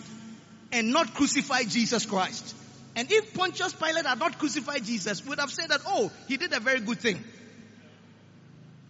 [0.71, 2.55] and not crucify Jesus Christ.
[2.95, 6.37] And if Pontius Pilate had not crucified Jesus, we would have said that, oh, he
[6.37, 7.23] did a very good thing.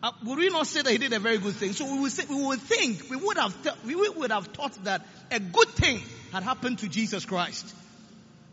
[0.01, 1.71] Uh, would we not say that he did a very good thing?
[1.71, 4.83] So we would, say, we would think, we would have, th- we would have thought
[4.83, 6.01] that a good thing
[6.33, 7.73] had happened to Jesus Christ.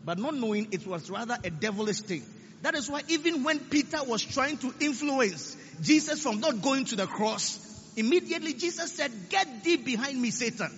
[0.05, 2.23] But not knowing it was rather a devilish thing.
[2.61, 6.95] That is why even when Peter was trying to influence Jesus from not going to
[6.95, 7.59] the cross,
[7.97, 10.71] immediately Jesus said, get thee behind me, Satan.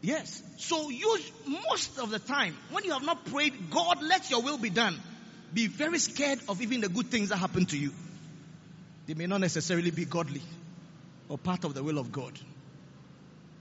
[0.00, 0.42] Yes.
[0.58, 1.18] So you,
[1.68, 4.98] most of the time, when you have not prayed, God, let your will be done.
[5.52, 7.92] Be very scared of even the good things that happen to you.
[9.06, 10.42] They may not necessarily be godly
[11.28, 12.38] or part of the will of God.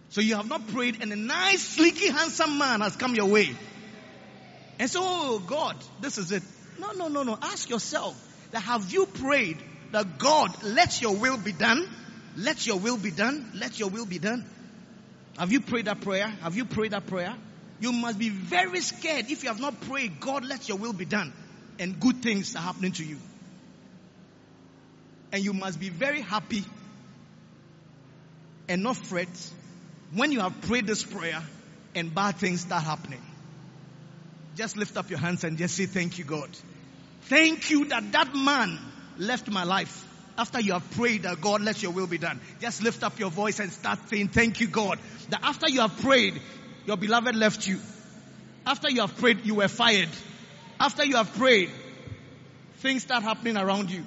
[0.10, 3.50] So you have not prayed and a nice, sleeky, handsome man has come your way.
[4.80, 6.44] And so, oh God, this is it.
[6.80, 7.38] No, no, no, no.
[7.42, 8.16] Ask yourself
[8.52, 9.58] that have you prayed
[9.92, 11.88] that God, let your will be done?
[12.36, 13.52] Let your will be done.
[13.56, 14.46] Let your will be done.
[15.38, 16.28] Have you prayed that prayer?
[16.28, 17.36] Have you prayed that prayer?
[17.80, 21.06] You must be very scared if you have not prayed, God, let your will be
[21.06, 21.32] done.
[21.80, 23.18] And good things are happening to you.
[25.32, 26.64] And you must be very happy
[28.68, 29.28] and not fret
[30.14, 31.42] when you have prayed this prayer
[31.94, 33.22] and bad things start happening.
[34.56, 36.50] Just lift up your hands and just say, Thank you, God.
[37.24, 38.80] Thank you that that man
[39.18, 40.06] left my life.
[40.38, 43.32] After you have prayed that God let your will be done, just lift up your
[43.32, 45.00] voice and start saying, Thank you, God.
[45.30, 46.40] That after you have prayed,
[46.86, 47.80] your beloved left you.
[48.66, 50.10] After you have prayed, you were fired.
[50.80, 51.72] After you have prayed,
[52.78, 54.06] things start happening around you.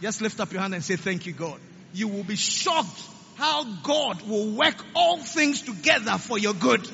[0.00, 1.58] Just lift up your hand and say, Thank you, God.
[1.92, 3.02] You will be shocked
[3.36, 6.88] how God will work all things together for your good.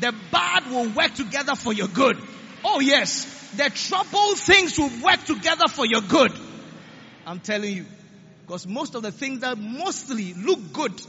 [0.00, 2.18] The bad will work together for your good.
[2.64, 3.24] Oh yes,
[3.56, 6.32] the troubled things will work together for your good.
[7.26, 7.84] I'm telling you.
[8.48, 11.02] Because most of the things that mostly look good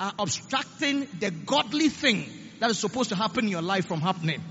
[0.00, 4.42] are obstructing the godly thing that is supposed to happen in your life from happening.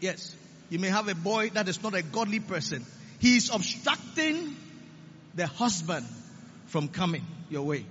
[0.00, 0.34] Yes.
[0.68, 2.84] You may have a boy that is not a godly person.
[3.20, 4.56] He is obstructing
[5.36, 6.04] the husband
[6.66, 7.86] from coming your way.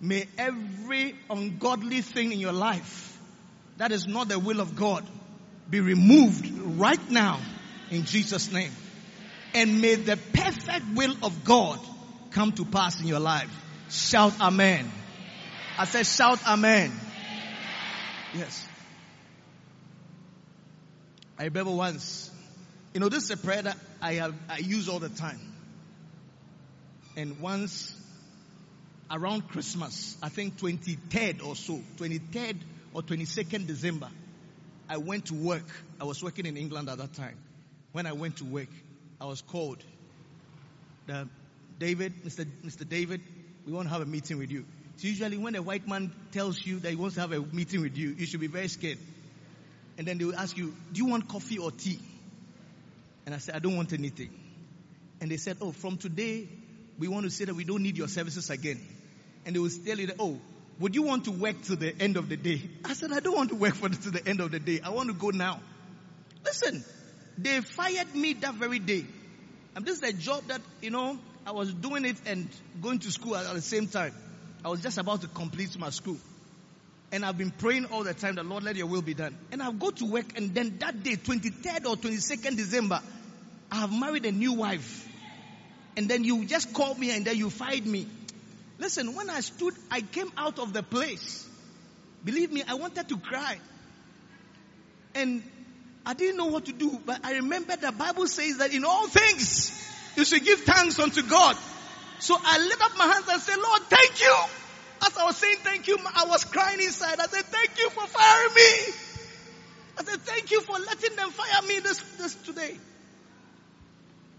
[0.00, 3.16] May every ungodly thing in your life
[3.76, 5.06] that is not the will of God
[5.70, 7.38] be removed right now
[7.92, 8.72] in Jesus' name.
[9.54, 11.80] And may the perfect will of God
[12.30, 13.50] come to pass in your life.
[13.90, 14.90] Shout amen.
[15.76, 16.92] I said shout amen.
[18.34, 18.66] Yes.
[21.38, 22.30] I remember once,
[22.94, 25.40] you know, this is a prayer that I have, I use all the time.
[27.16, 27.96] And once
[29.10, 32.58] around Christmas, I think 23rd or so, 23rd
[32.92, 34.08] or 22nd December,
[34.88, 35.66] I went to work.
[36.00, 37.36] I was working in England at that time.
[37.92, 38.68] When I went to work,
[39.20, 39.82] I was called.
[41.06, 41.28] The
[41.78, 42.46] David, Mr.
[42.64, 42.88] Mr.
[42.88, 43.20] David,
[43.66, 44.64] we want to have a meeting with you.
[44.96, 47.80] So usually when a white man tells you that he wants to have a meeting
[47.80, 48.98] with you, you should be very scared.
[49.96, 51.98] And then they will ask you, do you want coffee or tea?
[53.26, 54.30] And I said, I don't want anything.
[55.20, 56.48] And they said, oh, from today,
[56.98, 58.80] we want to say that we don't need your services again.
[59.44, 60.38] And they will tell you that, oh,
[60.78, 62.62] would you want to work to the end of the day?
[62.84, 64.80] I said, I don't want to work for the, to the end of the day.
[64.82, 65.60] I want to go now.
[66.44, 66.84] Listen,
[67.42, 69.04] they fired me that very day.
[69.74, 72.48] And this is a job that, you know, I was doing it and
[72.82, 74.12] going to school at, at the same time.
[74.64, 76.18] I was just about to complete my school.
[77.12, 79.36] And I've been praying all the time that Lord, let your will be done.
[79.50, 83.00] And I'll go to work and then that day, 23rd or 22nd December,
[83.70, 85.08] I have married a new wife.
[85.96, 88.06] And then you just called me and then you fired me.
[88.78, 91.48] Listen, when I stood, I came out of the place.
[92.24, 93.58] Believe me, I wanted to cry.
[95.14, 95.42] And
[96.06, 99.06] I didn't know what to do, but I remember the Bible says that in all
[99.06, 99.70] things,
[100.16, 101.56] you should give thanks unto God.
[102.18, 104.36] So I lift up my hands and say, Lord, thank you.
[105.02, 107.18] As I was saying thank you, I was crying inside.
[107.18, 108.94] I said, thank you for firing me.
[109.98, 112.76] I said, thank you for letting them fire me this, this today.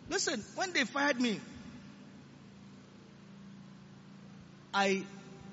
[0.09, 1.39] Listen, when they fired me,
[4.73, 5.03] I,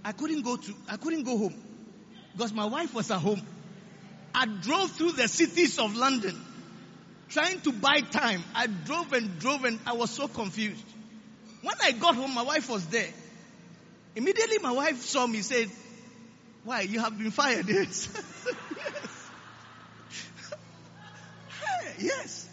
[0.04, 1.54] I couldn't go to, I couldn't go home
[2.32, 3.42] because my wife was at home.
[4.38, 6.40] I drove through the cities of London
[7.28, 8.44] trying to buy time.
[8.54, 10.84] I drove and drove and I was so confused.
[11.60, 13.08] When I got home, my wife was there.
[14.14, 15.68] Immediately my wife saw me said,
[16.62, 17.68] why, you have been fired?
[17.68, 18.08] Yes.
[18.78, 19.28] yes.
[21.98, 22.48] yes.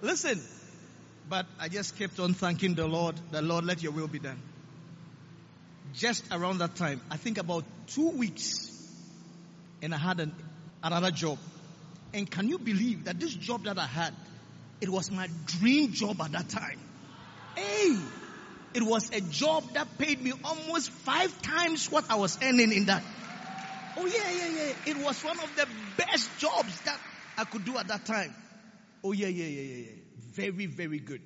[0.00, 0.40] Listen,
[1.28, 4.40] but I just kept on thanking the Lord, the Lord, let your will be done.
[5.92, 8.70] Just around that time, I think about two weeks,
[9.82, 10.32] and I had an,
[10.82, 11.38] another job.
[12.14, 14.14] And can you believe that this job that I had,
[14.80, 16.78] it was my dream job at that time.
[17.56, 17.96] Hey,
[18.74, 22.86] it was a job that paid me almost five times what I was earning in
[22.86, 23.02] that.
[23.96, 24.72] Oh yeah, yeah, yeah.
[24.86, 25.66] It was one of the
[25.96, 26.98] best jobs that
[27.36, 28.34] I could do at that time.
[29.04, 30.02] Oh yeah, yeah, yeah, yeah, yeah.
[30.32, 31.22] Very, very good.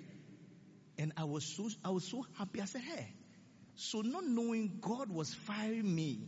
[0.99, 2.61] And I was so, I was so happy.
[2.61, 3.13] I said, hey.
[3.77, 6.19] So not knowing God was firing me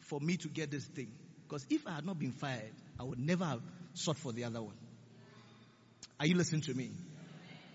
[0.00, 1.12] for me to get this thing.
[1.52, 3.60] Because if I had not been fired, I would never have
[3.92, 4.74] sought for the other one.
[6.18, 6.92] Are you listening to me?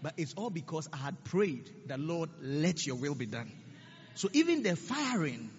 [0.02, 3.52] But it's all because I had prayed that Lord, let your will be done.
[4.16, 5.52] So even the firing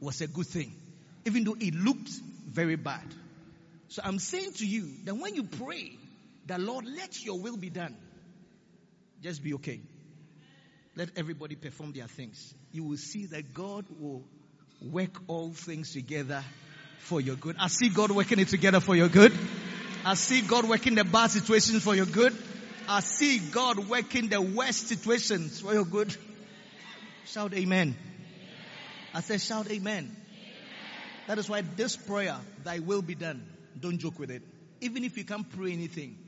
[0.00, 0.74] was a good thing,
[1.26, 2.08] even though it looked
[2.46, 3.04] very bad.
[3.88, 5.92] So I'm saying to you that when you pray
[6.46, 7.94] that Lord, let your will be done,
[9.20, 9.82] just be okay.
[10.96, 12.54] Let everybody perform their things.
[12.72, 14.24] You will see that God will
[14.80, 16.42] work all things together
[17.02, 17.56] for your good.
[17.58, 19.32] I see God working it together for your good.
[20.04, 22.36] I see God working the bad situations for your good.
[22.88, 26.16] I see God working the worst situations for your good.
[27.26, 27.96] Shout amen.
[29.14, 30.16] I said shout amen.
[31.26, 33.46] That is why this prayer, thy will be done.
[33.78, 34.42] Don't joke with it.
[34.80, 36.18] Even if you can't pray anything,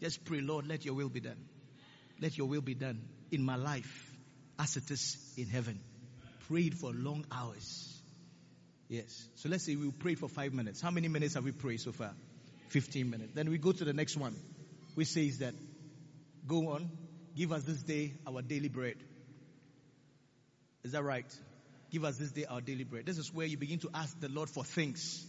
[0.00, 1.44] just pray, Lord, let your will be done.
[2.20, 4.12] Let your will be done in my life
[4.58, 5.80] as it is in heaven.
[6.48, 7.93] Prayed for long hours.
[8.94, 9.26] Yes.
[9.34, 10.80] So let's say we prayed for five minutes.
[10.80, 12.12] How many minutes have we prayed so far?
[12.68, 13.32] 15 minutes.
[13.34, 14.36] Then we go to the next one,
[14.94, 15.52] which says that,
[16.46, 16.88] go on,
[17.36, 18.94] give us this day our daily bread.
[20.84, 21.26] Is that right?
[21.90, 23.04] Give us this day our daily bread.
[23.04, 25.26] This is where you begin to ask the Lord for things.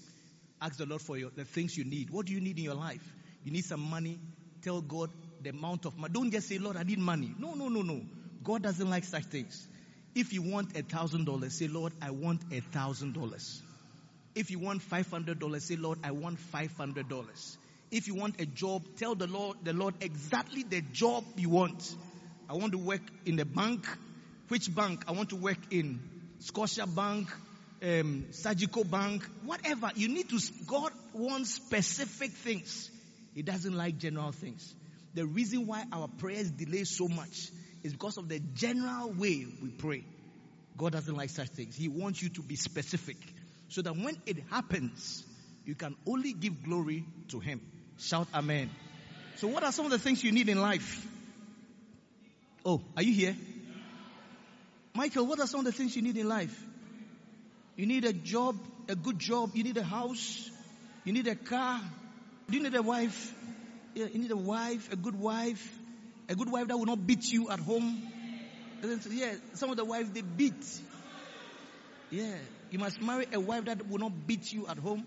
[0.61, 2.11] Ask the Lord for your, the things you need.
[2.11, 3.01] What do you need in your life?
[3.43, 4.19] You need some money.
[4.61, 5.09] Tell God
[5.41, 6.13] the amount of money.
[6.13, 7.33] Don't just say, Lord, I need money.
[7.39, 8.01] No, no, no, no.
[8.43, 9.67] God doesn't like such things.
[10.15, 13.61] If you want a thousand dollars, say, Lord, I want a thousand dollars.
[14.33, 17.57] If you want five hundred dollars, say, Lord, I want five hundred dollars.
[17.91, 21.95] If you want a job, tell the Lord, the Lord exactly the job you want.
[22.49, 23.85] I want to work in the bank.
[24.47, 25.03] Which bank?
[25.07, 25.99] I want to work in
[26.41, 27.27] Scotiabank,
[27.81, 28.25] um,
[28.89, 29.91] Bank, whatever.
[29.95, 32.89] You need to, God wants specific things.
[33.33, 34.73] He doesn't like general things.
[35.13, 37.49] The reason why our prayers delay so much
[37.85, 40.03] is because of the general way we pray.
[40.75, 41.75] God doesn't like such things.
[41.75, 43.17] He wants you to be specific
[43.69, 45.23] so that when it happens,
[45.65, 47.61] you can only give glory to Him.
[47.99, 48.71] Shout Amen.
[49.35, 51.05] So, what are some of the things you need in life?
[52.65, 53.37] Oh, are you here?
[54.95, 56.59] Michael, what are some of the things you need in life?
[57.75, 58.57] You need a job,
[58.89, 59.51] a good job.
[59.53, 60.49] You need a house.
[61.03, 61.81] You need a car.
[62.49, 63.31] Do you need a wife?
[63.93, 65.79] Yeah, you need a wife, a good wife,
[66.27, 68.01] a good wife that will not beat you at home.
[69.09, 70.65] Yeah, some of the wives they beat.
[72.11, 72.35] Yeah,
[72.71, 75.05] you must marry a wife that will not beat you at home.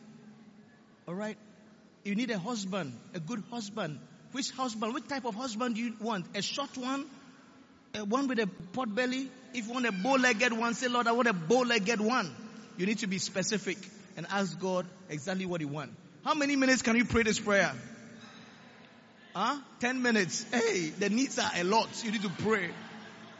[1.06, 1.36] All right.
[2.04, 3.98] You need a husband, a good husband.
[4.32, 4.94] Which husband?
[4.94, 6.26] Which type of husband do you want?
[6.34, 7.04] A short one,
[7.94, 9.30] a one with a pot belly.
[9.54, 12.34] If you want a bow-legged one, say, Lord, I want a bow-legged one.
[12.76, 13.78] You need to be specific
[14.16, 15.92] and ask God exactly what you want.
[16.24, 17.72] How many minutes can you pray this prayer?
[19.34, 19.58] Huh?
[19.80, 20.44] 10 minutes.
[20.50, 21.88] Hey, the needs are a lot.
[22.04, 22.70] You need to pray.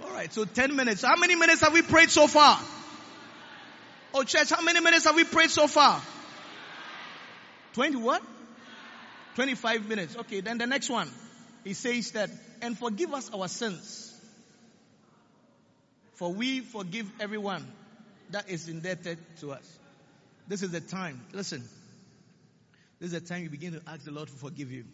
[0.04, 1.02] Alright, so 10 minutes.
[1.02, 2.58] How many minutes have we prayed so far?
[4.14, 6.00] Oh church, how many minutes have we prayed so far?
[7.74, 8.22] 20 what?
[9.34, 10.16] 25 minutes.
[10.16, 11.10] Okay, then the next one.
[11.64, 12.30] He says that,
[12.62, 14.14] and forgive us our sins.
[16.14, 17.66] For we forgive everyone
[18.30, 19.78] that is indebted to us.
[20.48, 21.20] This is the time.
[21.32, 21.62] Listen.
[22.98, 24.84] This is the time you begin to ask the Lord to forgive you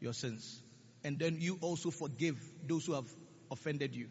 [0.00, 0.60] your sins.
[1.04, 2.36] And then you also forgive
[2.66, 3.06] those who have
[3.50, 4.08] offended you.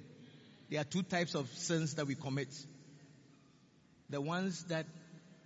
[0.70, 2.50] There are two types of sins that we commit.
[4.10, 4.86] The ones that,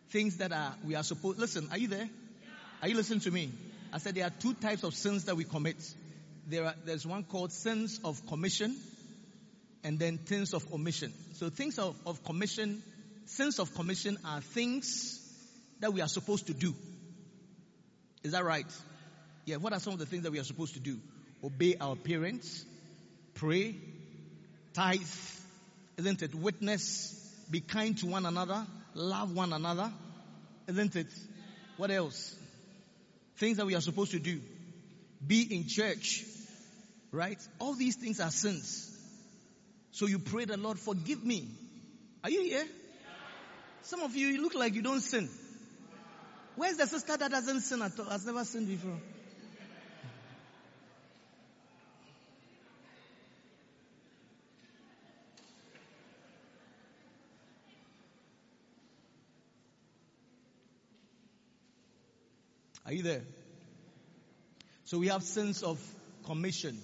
[0.10, 2.10] things that are, we are supposed, listen, are you there?
[2.82, 3.52] Are you listening to me?
[3.92, 5.78] I said there are two types of sins that we commit.
[6.48, 8.76] There are, there's one called sins of commission
[9.84, 11.14] and then sins of omission.
[11.34, 12.82] So things of, of commission,
[13.26, 15.20] sins of commission are things
[15.80, 16.74] that we are supposed to do.
[18.24, 18.66] Is that right?
[19.46, 21.00] Yeah, what are some of the things that we are supposed to do?
[21.44, 22.66] Obey our parents,
[23.34, 23.76] pray,
[24.74, 25.02] tithe,
[25.98, 26.34] isn't it?
[26.34, 27.20] Witness,
[27.52, 29.92] be kind to one another, love one another,
[30.68, 31.08] isn't it?
[31.76, 32.36] What else?
[33.36, 34.40] Things that we are supposed to do.
[35.26, 36.24] Be in church,
[37.12, 37.40] right?
[37.60, 38.90] All these things are sins.
[39.92, 41.50] So you pray the Lord, forgive me.
[42.24, 42.66] Are you here?
[43.82, 45.30] Some of you, you look like you don't sin.
[46.56, 48.06] Where's the sister that doesn't sin at all?
[48.06, 48.98] Has never sinned before?
[62.94, 63.24] Are you there?
[64.84, 65.80] So we have sins of
[66.28, 66.78] commission.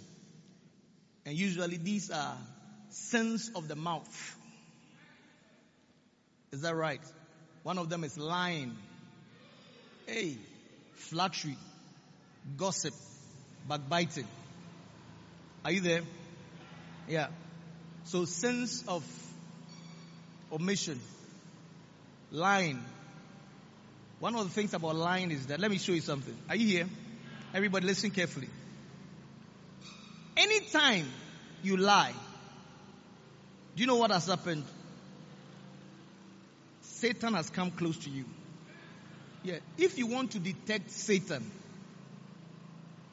[1.23, 2.35] And usually these are
[2.89, 4.37] sins of the mouth.
[6.51, 6.99] Is that right?
[7.61, 8.75] One of them is lying.
[10.07, 10.37] Hey,
[10.95, 11.57] flattery,
[12.57, 12.95] gossip,
[13.67, 14.27] backbiting.
[15.63, 16.01] Are you there?
[17.07, 17.27] Yeah.
[18.05, 19.03] So sins of
[20.51, 20.99] omission,
[22.31, 22.83] lying,
[24.19, 26.35] one of the things about lying is that, let me show you something.
[26.49, 26.89] Are you here?
[27.53, 28.49] Everybody listen carefully.
[30.35, 31.07] Anytime
[31.63, 32.13] you lie,
[33.75, 34.63] do you know what has happened?
[36.81, 38.25] Satan has come close to you.
[39.43, 39.59] Yeah.
[39.77, 41.49] If you want to detect Satan,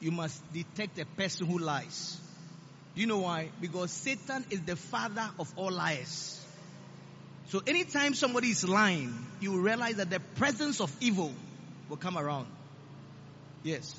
[0.01, 2.19] you must detect a person who lies.
[2.95, 3.49] Do you know why?
[3.61, 6.43] Because Satan is the father of all liars.
[7.49, 11.31] So anytime somebody is lying, you will realize that the presence of evil
[11.89, 12.47] will come around.
[13.63, 13.95] Yes.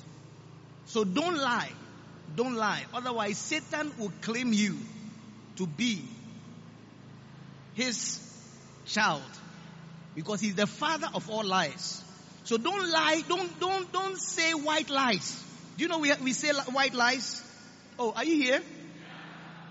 [0.85, 1.71] So don't lie.
[2.35, 2.83] Don't lie.
[2.93, 4.77] Otherwise, Satan will claim you
[5.57, 6.03] to be
[7.73, 8.19] his
[8.85, 9.23] child
[10.15, 12.03] because he's the father of all lies.
[12.43, 13.23] So don't lie.
[13.27, 15.43] Don't don't don't say white lies.
[15.77, 17.41] Do you know we we say white lies?
[17.97, 18.61] Oh, are you here?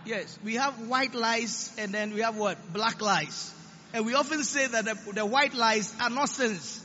[0.05, 2.73] Yes, we have white lies and then we have what?
[2.73, 3.53] Black lies.
[3.93, 6.85] And we often say that the, the white lies are nonsense.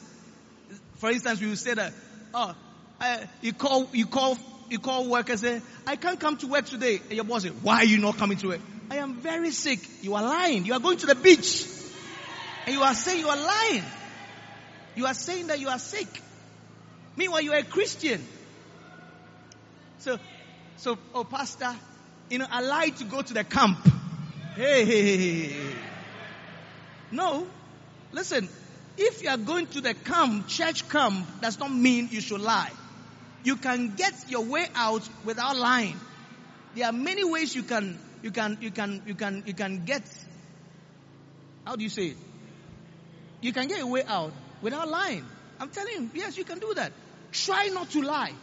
[0.96, 1.94] For instance, we will say that,
[2.34, 2.56] oh,
[3.42, 4.38] you call, you call,
[4.70, 7.02] you call work and say, I can't come to work today.
[7.04, 8.62] And your boss says, why are you not coming to work?
[8.90, 9.80] I am very sick.
[10.02, 10.66] You are lying.
[10.66, 11.68] You are going to the beach.
[12.66, 13.84] And you are saying you are lying.
[14.96, 16.08] You are saying that you are sick.
[17.16, 18.26] Meanwhile, you are a Christian.
[20.00, 20.20] So,
[20.78, 21.74] so, oh, pastor,
[22.30, 23.80] you know, I lied to go to the camp.
[24.56, 25.76] Hey, hey, hey, hey.
[27.14, 27.48] No.
[28.12, 28.50] Listen,
[28.98, 32.72] if you are going to the camp, church camp, does not mean you should lie.
[33.44, 36.00] You can get your way out without lying.
[36.76, 40.04] There are many ways you can, you can, you can, you can, you can get,
[41.66, 42.18] how do you say it?
[43.42, 45.26] You can get your way out without lying.
[45.60, 46.94] I'm telling you, yes, you can do that.
[47.32, 48.34] Try not to lie.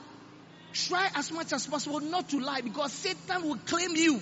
[0.73, 4.21] Try as much as possible not to lie because Satan will claim you.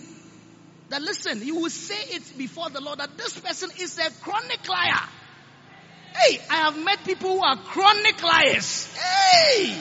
[0.91, 4.67] That listen, you will say it before the Lord that this person is a chronic
[4.69, 5.09] liar.
[6.17, 8.97] Hey, I have met people who are chronic liars.
[8.97, 9.77] Hey!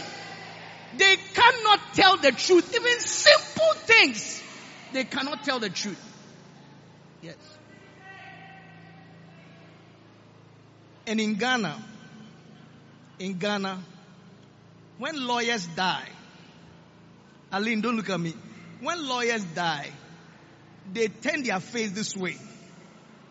[0.97, 2.75] They cannot tell the truth.
[2.75, 4.43] Even simple things,
[4.93, 6.01] they cannot tell the truth.
[7.21, 7.37] Yes.
[11.05, 11.81] And in Ghana,
[13.19, 13.79] in Ghana,
[14.97, 16.09] when lawyers die,
[17.51, 18.33] Aline, don't look at me.
[18.81, 19.89] When lawyers die,
[20.93, 22.37] they turn their face this way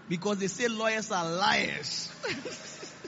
[0.08, 2.10] because they say lawyers are liars.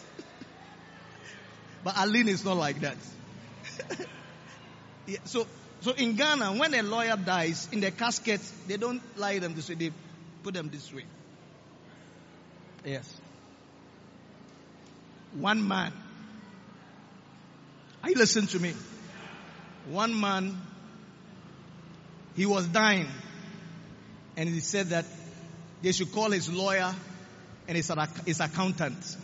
[1.85, 2.97] but Aline is not like that.
[5.07, 5.47] yeah, so,
[5.81, 9.69] so in Ghana, when a lawyer dies in the casket, they don't lie them this
[9.69, 9.93] way; they
[10.43, 11.05] put them this way.
[12.85, 13.21] Yes.
[15.35, 15.93] One man.
[18.03, 18.73] Are you listening to me?
[19.91, 20.57] One man,
[22.35, 23.09] he was dying
[24.39, 25.05] and he said that
[25.83, 26.95] they should call his lawyer
[27.67, 27.93] and his,
[28.25, 29.17] his accountant.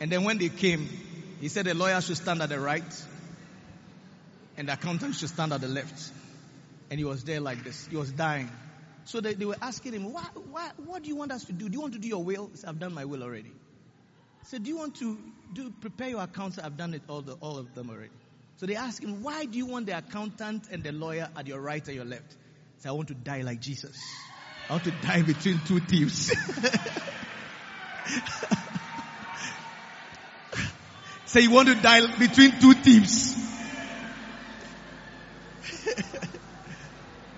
[0.00, 0.86] And then when they came,
[1.40, 3.04] he said the lawyer should stand at the right
[4.58, 6.12] and the accountant should stand at the left.
[6.90, 7.86] And he was there like this.
[7.86, 8.50] He was dying.
[9.06, 11.70] So they, they were asking him, why, why, what do you want us to do?
[11.70, 12.48] Do you want to do your will?
[12.52, 13.48] He said, I've done my will already.
[13.48, 15.18] He said, do you want to
[15.54, 16.58] do, prepare your accounts?
[16.58, 18.12] I've done it all, the, all of them already.
[18.58, 21.60] So they asked him, why do you want the accountant and the lawyer at your
[21.60, 22.36] right and your left?
[22.78, 24.30] Say, I want to die like Jesus.
[24.68, 26.32] I want to die between two thieves.
[31.24, 33.34] Say, you want to die between two thieves.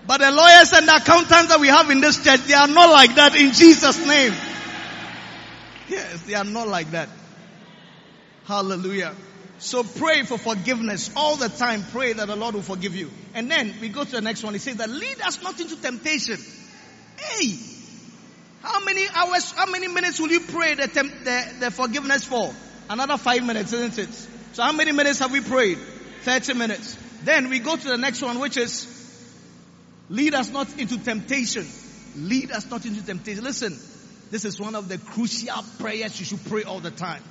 [0.07, 2.91] but the lawyers and the accountants that we have in this church, they are not
[2.91, 4.35] like that in Jesus' name.
[5.89, 7.09] Yes, they are not like that.
[8.45, 9.15] Hallelujah.
[9.61, 11.85] So pray for forgiveness all the time.
[11.93, 13.11] Pray that the Lord will forgive you.
[13.35, 14.55] And then we go to the next one.
[14.55, 16.39] He says that lead us not into temptation.
[17.19, 17.59] Hey,
[18.63, 22.55] how many hours, how many minutes will you pray the, temp, the, the forgiveness for?
[22.89, 24.13] Another five minutes, isn't it?
[24.55, 25.79] So how many minutes have we prayed?
[26.23, 26.97] 30 minutes.
[27.25, 28.87] Then we go to the next one, which is
[30.09, 31.67] lead us not into temptation.
[32.17, 33.45] Lead us not into temptation.
[33.45, 33.79] Listen,
[34.31, 37.23] this is one of the crucial prayers you should pray all the time.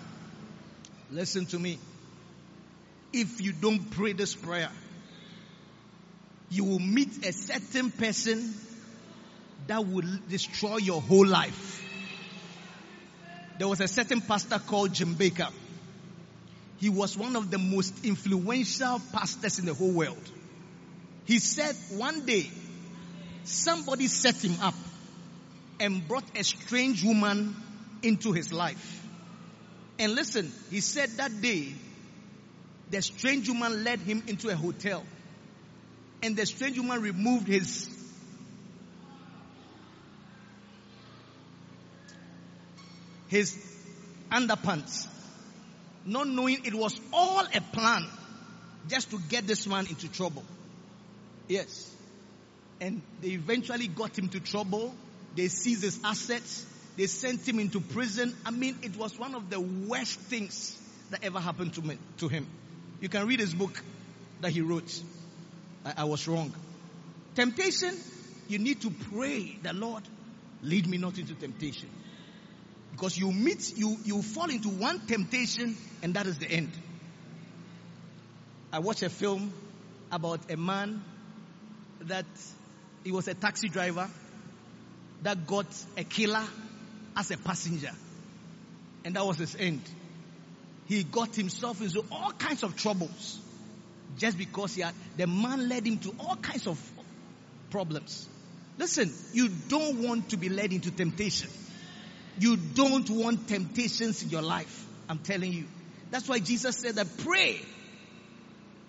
[1.12, 1.80] Listen to me
[3.14, 4.72] if you don't pray this prayer,
[6.50, 8.54] you will meet a certain person
[9.68, 11.84] that will destroy your whole life.
[13.58, 15.52] There was a certain pastor called Jim Bakker.
[16.80, 20.32] He was one of the most influential pastors in the whole world.
[21.26, 22.50] He said one day,
[23.44, 24.76] somebody set him up
[25.80, 27.56] and brought a strange woman
[28.02, 29.06] into his life.
[30.00, 31.74] And listen, he said that day
[32.90, 35.04] the strange woman led him into a hotel.
[36.22, 37.90] And the strange woman removed his
[43.28, 43.56] his
[44.32, 45.08] underpants,
[46.06, 48.06] not knowing it was all a plan
[48.88, 50.44] just to get this man into trouble.
[51.48, 51.96] Yes.
[52.82, 54.96] And they eventually got him to trouble.
[55.36, 56.66] They seized his assets.
[56.98, 58.36] They sent him into prison.
[58.46, 60.78] I mean, it was one of the worst things
[61.12, 62.48] that ever happened to me, to him.
[63.02, 63.82] You can read his book
[64.42, 64.92] that he wrote.
[65.86, 66.54] I, I was wrong.
[67.36, 67.96] Temptation,
[68.48, 70.04] you need to pray the Lord,
[70.62, 71.90] lead me not into temptation.
[72.92, 76.72] Because you meet, you, you fall into one temptation and that is the end.
[78.74, 79.54] I watched a film
[80.12, 81.02] about a man
[82.02, 82.26] that
[83.04, 84.10] he was a taxi driver
[85.22, 86.44] that got a killer
[87.16, 87.92] as a passenger.
[89.06, 89.82] And that was his end
[90.90, 93.40] he got himself into all kinds of troubles
[94.18, 96.82] just because he had, the man led him to all kinds of
[97.70, 98.28] problems.
[98.76, 101.48] Listen, you don't want to be led into temptation.
[102.40, 104.88] You don't want temptations in your life.
[105.08, 105.66] I'm telling you.
[106.10, 107.62] That's why Jesus said that pray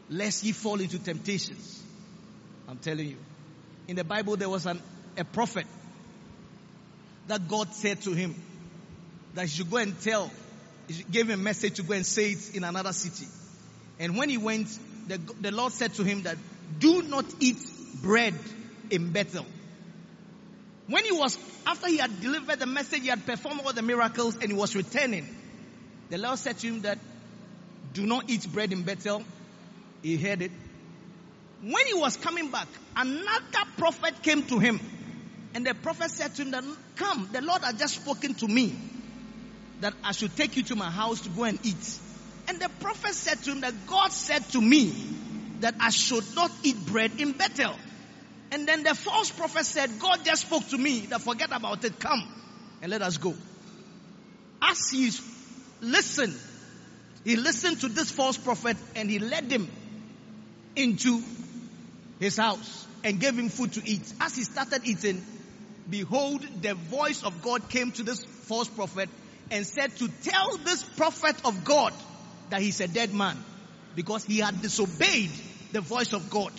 [0.09, 1.82] lest ye fall into temptations.
[2.66, 3.16] I'm telling you.
[3.88, 4.80] In the Bible, there was an,
[5.18, 5.66] a prophet
[7.26, 8.34] that God said to him
[9.34, 10.30] that he should go and tell
[11.11, 13.26] gave him a message to go and say it in another city.
[13.99, 14.68] And when he went,
[15.07, 16.36] the, the Lord said to him that,
[16.78, 17.59] do not eat
[18.03, 18.34] bread
[18.91, 19.47] in Bethel.
[20.86, 24.36] When he was, after he had delivered the message, he had performed all the miracles
[24.36, 25.28] and he was returning,
[26.09, 26.99] the Lord said to him that,
[27.93, 29.22] do not eat bread in Bethel.
[30.03, 30.53] He heard it.
[31.61, 34.80] When he was coming back, another prophet came to him.
[35.55, 36.64] And the prophet said to him that,
[36.97, 38.74] come, the Lord has just spoken to me
[39.81, 41.99] that I should take you to my house to go and eat.
[42.49, 44.93] And the prophet said to him that God said to me
[45.61, 47.74] that I should not eat bread in Bethel.
[48.53, 51.99] And then the false prophet said, God just spoke to me that forget about it,
[51.99, 52.22] come
[52.83, 53.35] and let us go.
[54.62, 55.11] As he
[55.81, 56.39] listened,
[57.24, 59.70] he listened to this false prophet and he led him
[60.76, 61.20] into
[62.18, 64.12] his house and gave him food to eat.
[64.20, 65.22] As he started eating,
[65.89, 69.09] behold, the voice of God came to this false prophet
[69.51, 71.92] and said to tell this prophet of God
[72.51, 73.36] that he's a dead man
[73.94, 75.30] because he had disobeyed
[75.72, 76.53] the voice of God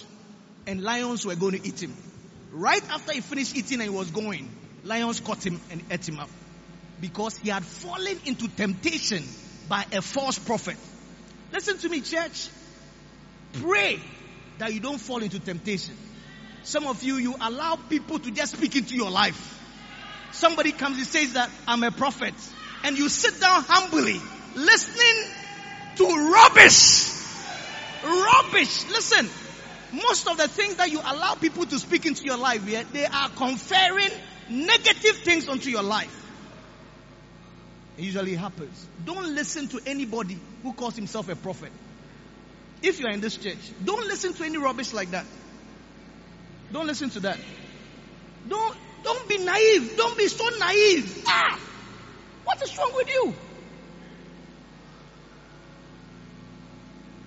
[0.67, 1.95] and lions were going to eat him.
[2.51, 4.49] Right after he finished eating and he was going,
[4.83, 6.29] lions caught him and ate him up
[6.99, 9.23] because he had fallen into temptation
[9.67, 10.77] by a false prophet.
[11.51, 12.49] Listen to me, church.
[13.53, 13.99] Pray
[14.59, 15.95] that you don't fall into temptation.
[16.63, 19.57] Some of you, you allow people to just speak into your life.
[20.31, 22.35] Somebody comes and says that I'm a prophet
[22.83, 24.19] and you sit down humbly
[24.55, 25.33] listening
[25.95, 27.11] to rubbish.
[28.03, 28.87] Rubbish.
[28.89, 29.29] Listen,
[29.93, 33.29] most of the things that you allow people to speak into your life, they are
[33.29, 34.09] conferring
[34.49, 36.17] negative things onto your life.
[37.97, 38.87] It usually happens.
[39.05, 41.71] Don't listen to anybody who calls himself a prophet.
[42.81, 45.25] If you are in this church, don't listen to any rubbish like that.
[46.71, 47.37] Don't listen to that.
[48.47, 49.97] Don't don't be naive.
[49.97, 51.23] Don't be so naive.
[51.27, 51.59] Ah,
[52.43, 53.33] what is wrong with you?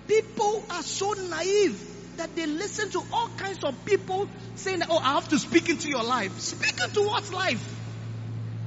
[0.07, 1.81] People are so naive
[2.17, 5.69] that they listen to all kinds of people saying that, oh, I have to speak
[5.69, 6.39] into your life.
[6.39, 7.81] Speak into what life?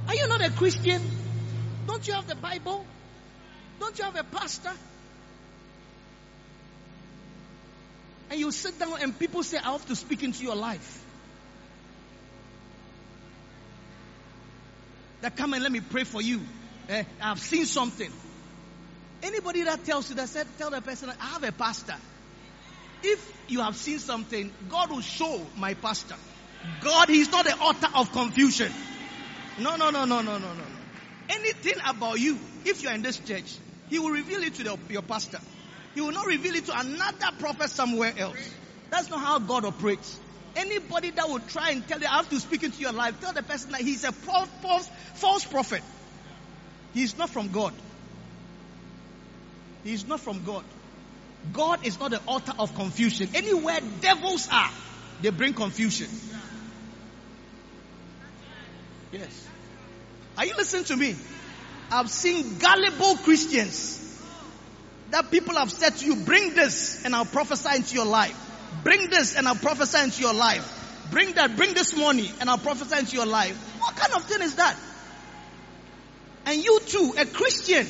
[0.07, 1.01] Are you not a Christian?
[1.87, 2.85] Don't you have the Bible?
[3.79, 4.71] Don't you have a pastor?
[8.29, 11.05] And you sit down and people say, I have to speak into your life.
[15.21, 16.41] That come and let me pray for you.
[16.87, 18.11] Eh, I've seen something.
[19.21, 21.95] Anybody that tells you that said, tell the person, I have a pastor.
[23.03, 26.15] If you have seen something, God will show my pastor.
[26.81, 28.71] God, He's not the author of confusion.
[29.59, 30.63] No, no, no, no, no, no, no.
[31.29, 33.57] Anything about you, if you're in this church,
[33.89, 35.39] He will reveal it to the, your pastor.
[35.93, 38.37] He will not reveal it to another prophet somewhere else.
[38.89, 40.19] That's not how God operates.
[40.59, 43.31] Anybody that will try and tell you, I have to speak into your life, tell
[43.31, 45.81] the person that he's a false, false prophet.
[46.93, 47.73] He's not from God.
[49.85, 50.65] He's not from God.
[51.53, 53.29] God is not the author of confusion.
[53.33, 54.69] Anywhere devils are,
[55.21, 56.09] they bring confusion.
[59.13, 59.47] Yes.
[60.37, 61.15] Are you listening to me?
[61.89, 63.95] I've seen gullible Christians
[65.11, 68.48] that people have said to you, bring this and I'll prophesy into your life.
[68.83, 71.07] Bring this and I'll prophesy into your life.
[71.11, 73.55] Bring that, bring this money and I'll prophesy into your life.
[73.79, 74.77] What kind of thing is that?
[76.45, 77.85] And you too, a Christian,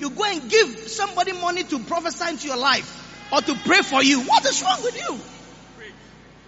[0.00, 4.02] you go and give somebody money to prophesy into your life or to pray for
[4.02, 4.20] you.
[4.20, 5.18] What is wrong with you?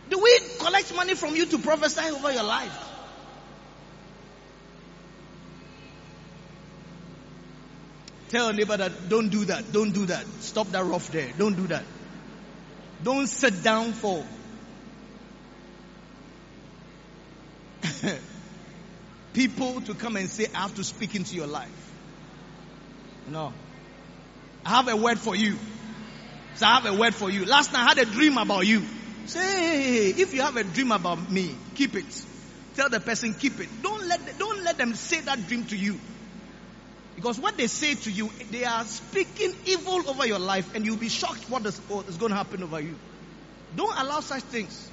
[0.09, 2.77] Do we collect money from you to prophesy over your life?
[8.29, 10.27] Tell a neighbor that don't do that, don't do that.
[10.41, 11.33] Stop that rough there.
[11.39, 11.85] Don't do that.
[13.03, 14.25] Don't sit down for
[19.33, 21.71] people to come and say, I have to speak into your life.
[23.29, 23.53] No.
[24.65, 25.57] I have a word for you.
[26.57, 27.45] So I have a word for you.
[27.45, 28.83] Last night I had a dream about you.
[29.27, 32.27] Say, if you have a dream about me, keep it.
[32.75, 33.69] Tell the person, keep it.
[33.83, 35.99] Don't let, don't let them say that dream to you.
[37.17, 40.99] Because what they say to you, they are speaking evil over your life and you'll
[40.99, 42.95] be shocked what is, what is going to happen over you.
[43.75, 44.91] Don't allow such things.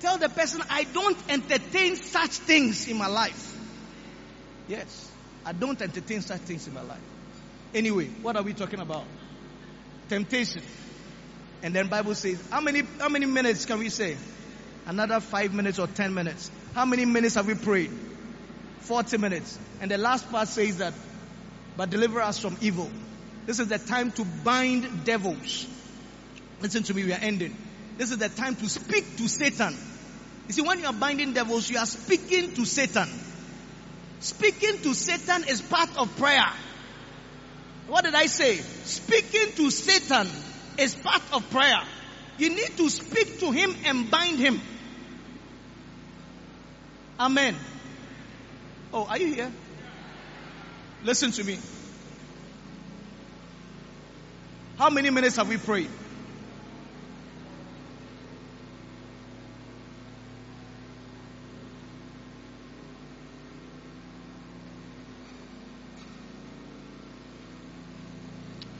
[0.00, 3.56] Tell the person, I don't entertain such things in my life.
[4.68, 5.10] Yes,
[5.44, 7.00] I don't entertain such things in my life.
[7.72, 9.04] Anyway, what are we talking about?
[10.08, 10.62] Temptation.
[11.62, 14.16] And then Bible says, how many, how many minutes can we say?
[14.86, 16.50] Another five minutes or ten minutes.
[16.74, 17.90] How many minutes have we prayed?
[18.80, 19.58] 40 minutes.
[19.80, 20.92] And the last part says that
[21.76, 22.90] but deliver us from evil.
[23.44, 25.66] This is the time to bind devils.
[26.60, 27.56] Listen to me, we are ending.
[27.96, 29.76] This is the time to speak to Satan.
[30.48, 33.08] You see, when you are binding devils, you are speaking to Satan.
[34.20, 36.50] Speaking to Satan is part of prayer.
[37.86, 38.56] What did I say?
[38.56, 40.28] Speaking to Satan
[40.78, 41.80] is part of prayer.
[42.38, 44.60] You need to speak to him and bind him.
[47.18, 47.56] Amen.
[48.92, 49.52] Oh, are you here?
[51.04, 51.58] Listen to me.
[54.78, 55.90] How many minutes have we prayed?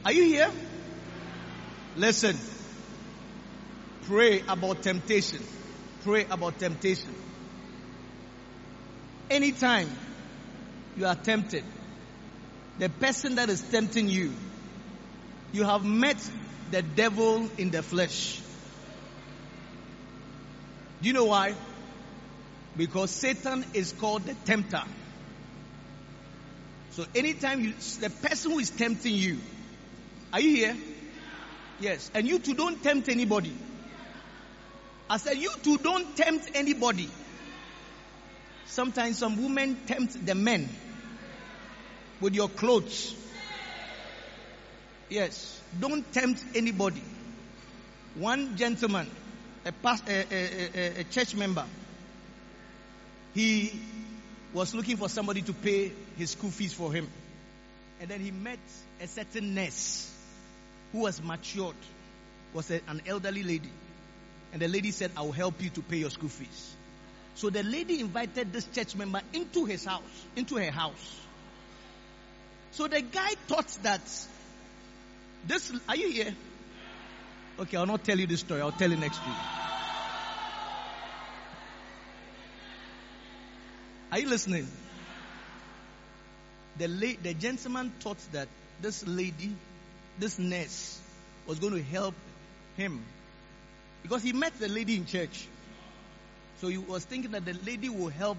[0.05, 0.49] Are you here?
[1.97, 2.37] Listen.
[4.03, 5.43] Pray about temptation.
[6.03, 7.13] pray about temptation.
[9.29, 9.89] Anytime
[10.95, 11.65] you are tempted,
[12.79, 14.33] the person that is tempting you,
[15.51, 16.17] you have met
[16.71, 18.41] the devil in the flesh.
[21.01, 21.55] Do you know why?
[22.75, 24.83] Because Satan is called the tempter.
[26.91, 29.37] So anytime you, the person who is tempting you,
[30.33, 30.77] are you here?
[31.79, 32.11] Yes.
[32.13, 33.53] And you too don't tempt anybody.
[35.09, 37.09] I said, you too don't tempt anybody.
[38.65, 40.69] Sometimes some women tempt the men
[42.21, 43.15] with your clothes.
[45.09, 45.61] Yes.
[45.79, 47.01] Don't tempt anybody.
[48.15, 49.09] One gentleman,
[49.65, 51.65] a, past, a, a, a, church member,
[53.33, 53.79] he
[54.53, 57.07] was looking for somebody to pay his school fees for him.
[57.99, 58.59] And then he met
[59.01, 60.11] a certain nurse
[60.91, 61.75] who was matured,
[62.53, 63.69] was an elderly lady.
[64.53, 66.75] And the lady said, I will help you to pay your school fees.
[67.35, 70.01] So the lady invited this church member into his house,
[70.35, 71.21] into her house.
[72.77, 74.01] So the guy thought that
[75.47, 76.35] this, are you here?
[77.59, 78.61] Okay, I'll not tell you this story.
[78.61, 79.35] I'll tell you next week.
[84.11, 84.67] Are you listening?
[86.77, 88.47] The, la- the gentleman thought that
[88.79, 89.55] this lady,
[90.19, 91.01] this nurse,
[91.47, 92.13] was going to help
[92.75, 93.03] him
[94.03, 95.47] because he met the lady in church.
[96.61, 98.37] So he was thinking that the lady will help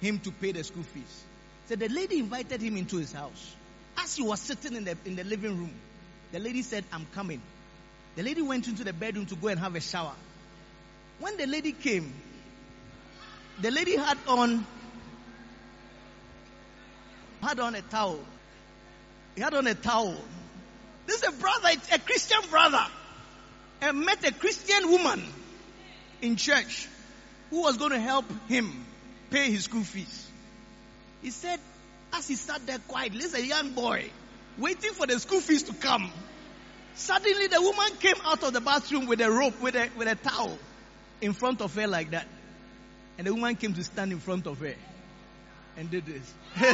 [0.00, 1.24] him to pay the school fees.
[1.70, 3.54] So the lady invited him into his house.
[3.96, 5.70] As he was sitting in the, in the living room,
[6.32, 7.40] the lady said, I'm coming.
[8.16, 10.16] The lady went into the bedroom to go and have a shower.
[11.20, 12.12] When the lady came,
[13.60, 14.66] the lady had on
[17.40, 18.18] had on a towel.
[19.36, 20.16] He had on a towel.
[21.06, 22.84] This is a brother, a Christian brother,
[23.80, 25.22] and met a Christian woman
[26.20, 26.88] in church
[27.50, 28.84] who was going to help him
[29.30, 30.29] pay his school fees.
[31.22, 31.60] He said,
[32.12, 34.10] as he sat there quietly, this a young boy
[34.58, 36.10] waiting for the school fees to come.
[36.94, 40.16] Suddenly, the woman came out of the bathroom with a rope, with a, with a
[40.16, 40.58] towel
[41.20, 42.26] in front of her like that.
[43.18, 44.74] And the woman came to stand in front of her
[45.76, 46.32] and did this.
[46.54, 46.66] hey!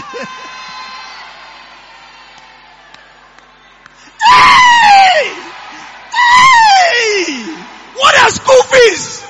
[6.12, 7.64] Hey!
[7.94, 9.22] What are school fees?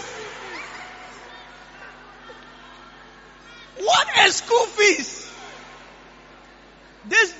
[3.78, 5.30] What are school fees?
[7.08, 7.32] This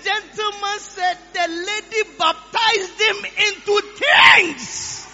[0.77, 3.17] gentleman said the lady baptized him
[3.49, 5.07] into things.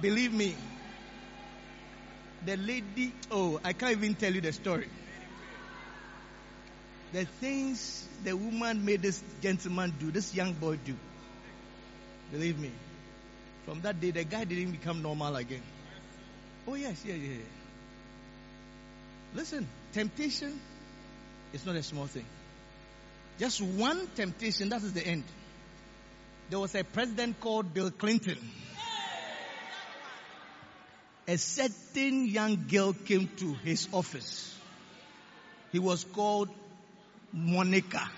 [0.00, 0.54] Believe me,
[2.46, 4.88] the lady, oh, I can't even tell you the story.
[7.12, 10.94] The things the woman made this gentleman do, this young boy do.
[12.32, 12.70] Believe me.
[13.66, 15.62] From that day, the guy didn't become normal again.
[16.66, 17.36] Oh, yes, yeah, yeah.
[19.34, 20.58] Listen, temptation
[21.52, 22.24] is not a small thing.
[23.40, 25.24] Just one temptation, that is the end.
[26.48, 28.38] There was a president called Bill Clinton
[31.30, 34.58] a certain young girl came to his office.
[35.70, 36.48] He was called
[37.32, 38.10] Monica.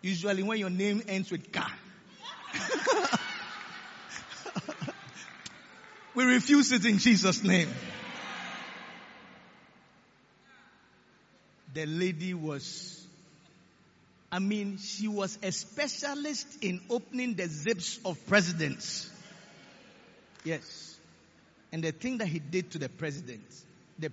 [0.00, 1.70] Usually when your name ends with Ka.
[6.14, 7.68] we refuse it in Jesus' name.
[11.74, 13.01] The lady was,
[14.32, 19.10] I mean, she was a specialist in opening the zips of presidents.
[20.42, 20.98] Yes.
[21.70, 23.44] And the thing that he did to the president,
[23.98, 24.10] the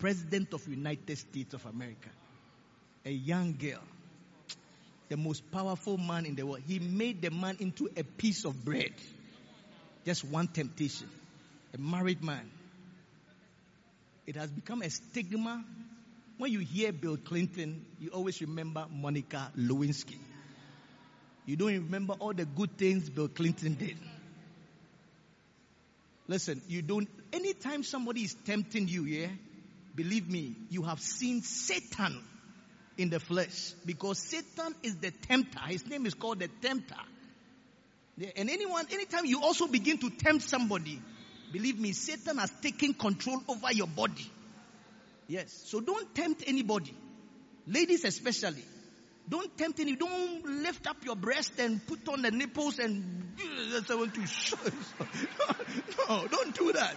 [0.00, 2.08] president of United States of America,
[3.06, 3.82] a young girl,
[5.08, 8.64] the most powerful man in the world, he made the man into a piece of
[8.64, 8.92] bread.
[10.04, 11.08] Just one temptation.
[11.74, 12.50] A married man.
[14.26, 15.64] It has become a stigma.
[16.40, 20.16] When you hear Bill Clinton, you always remember Monica Lewinsky.
[21.44, 23.98] You don't remember all the good things Bill Clinton did.
[26.28, 29.26] Listen, you don't, anytime somebody is tempting you, yeah,
[29.94, 32.24] believe me, you have seen Satan
[32.96, 35.60] in the flesh because Satan is the tempter.
[35.66, 36.96] His name is called the tempter.
[38.16, 41.02] Yeah, and anyone, anytime you also begin to tempt somebody,
[41.52, 44.30] believe me, Satan has taken control over your body.
[45.30, 45.52] Yes.
[45.66, 46.92] So don't tempt anybody.
[47.64, 48.64] Ladies especially.
[49.28, 49.94] Don't tempt any.
[49.94, 53.30] Don't lift up your breast and put on the nipples and
[53.72, 54.56] that's I want to show.
[56.08, 56.96] no, don't do that.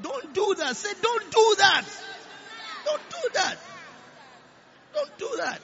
[0.00, 0.76] Don't do that.
[0.76, 1.84] Say, don't do that.
[2.86, 3.58] Don't do that.
[4.94, 5.60] Don't do that.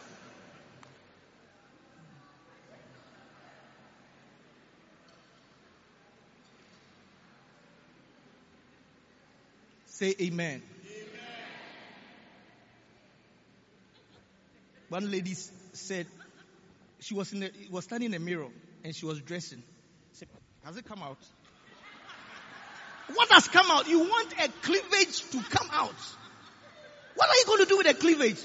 [9.87, 10.63] Say amen.
[14.89, 15.35] One lady
[15.73, 16.07] said
[17.01, 18.49] she was in was standing in a mirror
[18.85, 19.63] and she was dressing.
[20.13, 20.29] Said,
[20.65, 21.19] Has it come out?
[23.15, 23.89] What has come out?
[23.89, 25.95] You want a cleavage to come out.
[27.15, 28.41] What are you going to do with a cleavage?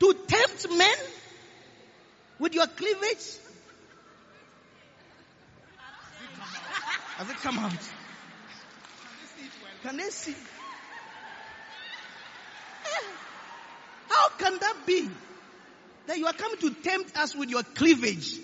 [0.00, 0.96] To tempt men
[2.38, 3.38] with your cleavage?
[7.16, 7.72] Has it come out?
[9.82, 10.34] Can they see?
[12.84, 13.33] Eh, How
[14.38, 15.08] can that be?
[16.06, 18.38] That you are coming to tempt us with your cleavage.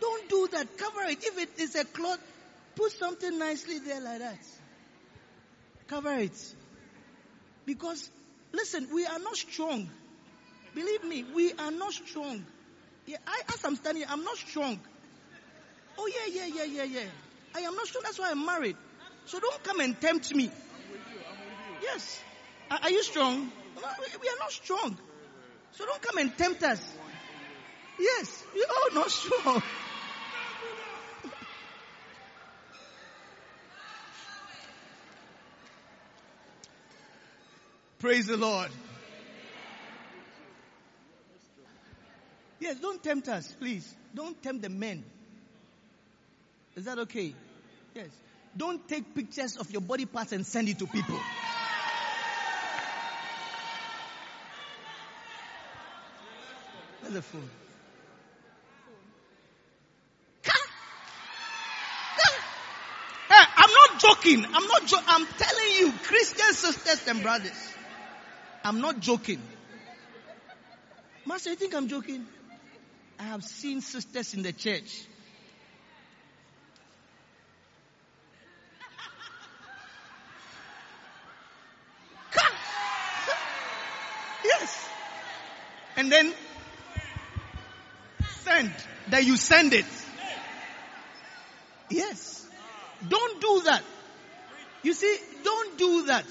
[0.00, 0.78] Don't do that.
[0.78, 1.18] Cover it.
[1.22, 2.20] If it is a cloth,
[2.76, 4.38] put something nicely there like that.
[5.88, 6.54] Cover it.
[7.66, 8.08] Because,
[8.52, 9.90] listen, we are not strong.
[10.74, 12.44] Believe me, we are not strong.
[13.06, 14.78] Yeah, I, as I'm standing, I'm not strong.
[15.98, 17.06] Oh yeah, yeah, yeah, yeah, yeah.
[17.54, 18.02] I am not strong.
[18.04, 18.76] That's why I'm married.
[19.26, 20.50] So don't come and tempt me.
[21.82, 22.22] Yes.
[22.70, 23.50] Are, are you strong?
[24.20, 24.96] We are not strong.
[25.72, 26.80] So don't come and tempt us.
[27.98, 28.44] Yes.
[28.54, 29.62] We are not strong.
[37.98, 38.70] Praise the Lord.
[42.60, 43.94] Yes, don't tempt us, please.
[44.14, 45.04] Don't tempt the men.
[46.76, 47.34] Is that okay?
[47.94, 48.08] Yes.
[48.56, 51.18] Don't take pictures of your body parts and send it to people.
[57.12, 57.22] The?
[63.28, 64.44] Hey, I'm not joking.
[64.44, 67.74] I'm not jo- I'm telling you, Christian sisters and brothers.
[68.64, 69.40] I'm not joking.
[71.26, 72.26] Master, you think I'm joking?
[73.18, 75.04] I have seen sisters in the church.
[84.44, 84.88] Yes.
[85.96, 86.32] And then
[88.58, 88.72] send.
[89.08, 89.86] Then you send it.
[91.90, 92.46] Yes.
[93.08, 93.82] Don't do that.
[94.82, 96.24] You see, don't do that.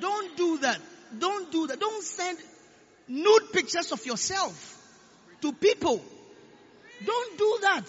[0.00, 0.78] Don't do that.
[1.18, 1.80] Don't do that.
[1.80, 2.38] Don't send
[3.08, 4.76] nude pictures of yourself
[5.40, 6.02] to people.
[7.04, 7.84] Don't do that.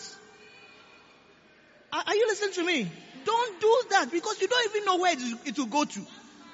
[1.92, 2.92] Are you listening to me?
[3.26, 5.16] Don't do that because you don't even know where
[5.46, 6.00] it will go to.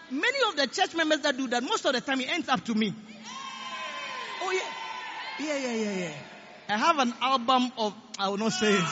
[0.09, 2.63] Many of the church members that do that, most of the time it ends up
[2.65, 2.93] to me.
[4.41, 5.45] Oh yeah.
[5.45, 6.13] Yeah, yeah, yeah, yeah.
[6.68, 8.84] I have an album of, I will not say it.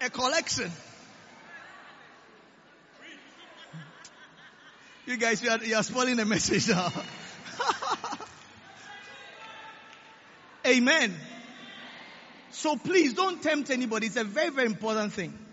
[0.00, 0.70] a collection.
[5.06, 6.90] You guys, you are, you are spoiling the message now.
[10.66, 11.14] Amen.
[12.50, 14.06] So please don't tempt anybody.
[14.06, 15.43] It's a very, very important thing.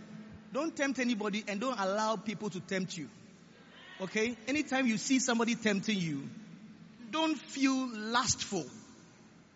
[0.53, 3.07] Don't tempt anybody and don't allow people to tempt you.
[4.01, 4.35] Okay?
[4.47, 6.27] Anytime you see somebody tempting you,
[7.11, 8.65] don't feel lustful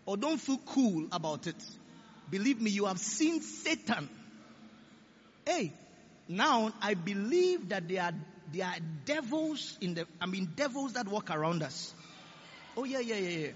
[0.05, 1.55] or don't feel cool about it.
[2.29, 4.09] Believe me, you have seen Satan.
[5.45, 5.73] Hey,
[6.27, 8.13] now I believe that there are
[8.51, 11.93] there are devils in the I mean devils that walk around us.
[12.77, 13.47] Oh yeah, yeah, yeah, yeah.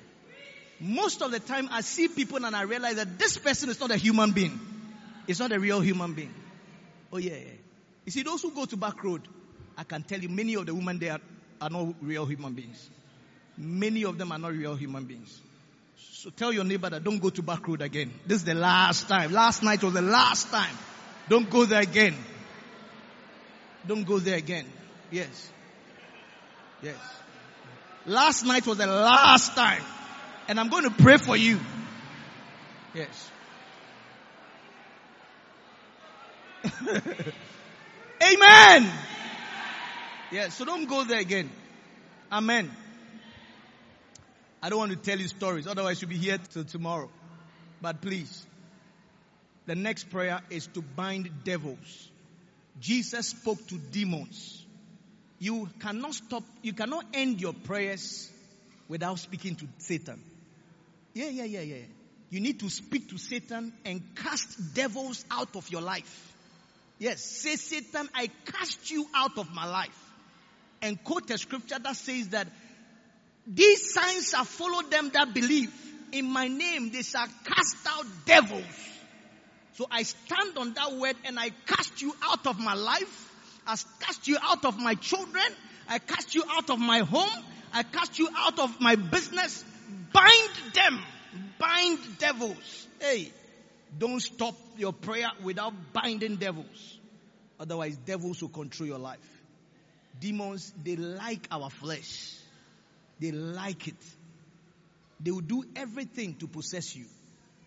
[0.79, 3.91] Most of the time I see people and I realize that this person is not
[3.91, 4.59] a human being.
[5.27, 6.33] It's not a real human being.
[7.12, 7.38] Oh yeah.
[8.05, 9.28] You see, those who go to back road,
[9.78, 11.20] I can tell you many of the women there
[11.62, 12.89] are not real human beings.
[13.57, 15.39] Many of them are not real human beings.
[15.97, 18.12] So tell your neighbor that don't go to back road again.
[18.26, 19.32] This is the last time.
[19.32, 20.76] Last night was the last time.
[21.30, 22.16] Don't go there again.
[23.88, 24.66] Don't go there again.
[25.12, 25.51] Yes.
[26.82, 26.97] Yes.
[28.05, 29.84] Last night was the last time.
[30.47, 31.60] And I'm going to pray for you.
[32.93, 33.32] Yes.
[38.24, 38.91] Amen.
[40.32, 41.49] Yes, so don't go there again.
[42.32, 42.70] Amen.
[44.62, 47.10] I don't want to tell you stories, otherwise you'll be here till tomorrow.
[47.82, 48.45] But please,
[49.66, 52.10] the next prayer is to bind devils.
[52.80, 54.66] Jesus spoke to demons.
[55.39, 58.30] You cannot stop, you cannot end your prayers
[58.89, 60.22] without speaking to Satan.
[61.14, 61.86] Yeah, yeah, yeah, yeah.
[62.30, 66.28] You need to speak to Satan and cast devils out of your life.
[67.00, 69.97] Yes, say Satan, I cast you out of my life.
[70.82, 72.47] And quote a scripture that says that
[73.47, 75.74] these signs shall follow them that believe.
[76.12, 78.64] In my name they shall cast out devils.
[79.74, 83.62] So I stand on that word and I cast you out of my life.
[83.66, 85.43] I cast you out of my children.
[85.88, 87.43] I cast you out of my home.
[87.74, 89.64] I cast you out of my business.
[90.12, 91.00] Bind them
[91.60, 92.88] bind devils.
[93.00, 93.32] Hey,
[93.97, 96.99] don't stop your prayer without binding devils.
[97.59, 99.19] Otherwise, devils will control your life.
[100.19, 102.35] Demons, they like our flesh.
[103.19, 103.95] They like it.
[105.19, 107.05] They will do everything to possess you.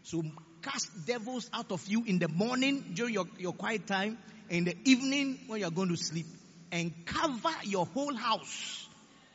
[0.04, 0.22] So
[0.62, 4.18] cast devils out of you in the morning during your, your quiet time,
[4.48, 6.26] in the evening when you're going to sleep,
[6.70, 8.88] and cover your whole house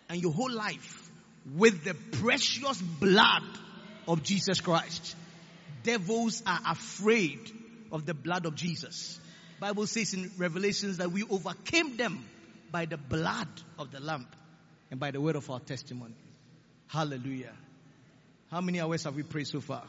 [0.10, 1.12] and your whole life
[1.56, 3.44] with the precious blood
[4.08, 5.16] of Jesus Christ.
[5.88, 7.40] Devils are afraid
[7.94, 9.18] of the blood of Jesus.
[9.62, 12.26] Bible says in Revelations that we overcame them
[12.74, 13.48] by the blood
[13.80, 14.28] of the Lamb
[14.92, 16.14] and by the word of our testimony.
[16.88, 17.54] Hallelujah.
[18.52, 19.86] How many hours have we prayed so far?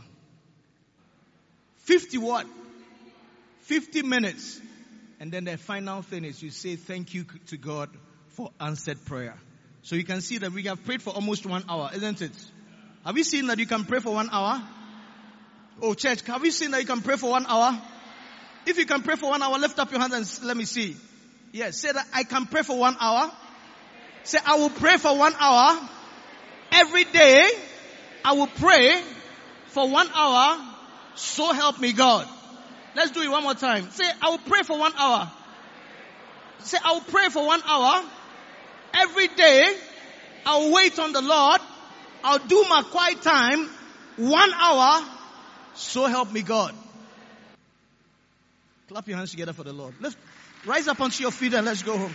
[1.78, 2.46] 50 what?
[3.62, 4.60] 50 minutes.
[5.18, 7.90] And then the final thing is you say thank you to God
[8.28, 9.34] for answered prayer.
[9.82, 12.32] So you can see that we have prayed for almost one hour, isn't it?
[13.04, 14.62] Have you seen that you can pray for one hour?
[15.80, 17.80] Oh church, have you seen that you can pray for one hour?
[18.66, 20.96] If you can pray for one hour, lift up your hand and let me see.
[21.52, 23.30] Yes, say that I can pray for one hour.
[24.24, 25.88] Say I will pray for one hour.
[26.72, 27.48] Every day,
[28.24, 29.00] I will pray
[29.68, 30.62] for one hour.
[31.14, 32.28] So help me God.
[32.94, 33.90] Let's do it one more time.
[33.90, 35.30] Say, I will pray for one hour.
[36.60, 38.04] Say, I will pray for one hour.
[38.92, 39.76] Every day,
[40.44, 41.60] I'll wait on the Lord.
[42.24, 43.68] I'll do my quiet time.
[44.16, 45.17] One hour.
[45.78, 46.74] So help me God.
[48.88, 49.94] Clap your hands together for the Lord.
[50.00, 50.16] Let's
[50.66, 52.14] rise up onto your feet and let's go home.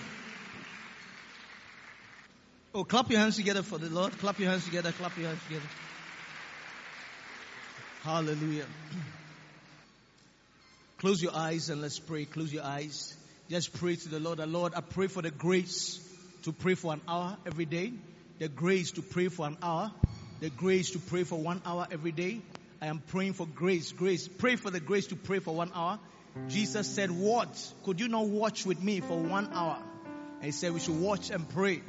[2.75, 4.17] Oh, clap your hands together for the Lord.
[4.17, 4.91] Clap your hands together.
[4.91, 5.65] Clap your hands together.
[8.01, 8.65] Hallelujah.
[10.97, 12.25] Close your eyes and let's pray.
[12.25, 13.15] Close your eyes.
[13.49, 14.39] Just pray to the Lord.
[14.39, 16.05] The Lord, I pray for the grace
[16.43, 17.93] to pray for an hour every day.
[18.39, 19.93] The grace to pray for an hour.
[20.41, 22.41] The grace to pray for one hour every day.
[22.83, 23.93] I am praying for grace.
[23.93, 24.27] Grace.
[24.27, 25.99] Pray for the grace to pray for one hour.
[26.49, 27.73] Jesus said, What?
[27.85, 29.81] Could you not watch with me for one hour?
[30.35, 31.81] And he said, We should watch and pray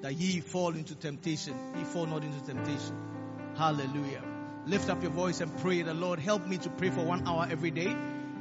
[0.00, 1.54] that ye fall into temptation.
[1.76, 2.96] Ye fall not into temptation.
[3.58, 4.22] Hallelujah.
[4.64, 7.46] Lift up your voice and pray the Lord help me to pray for one hour
[7.50, 7.94] every day.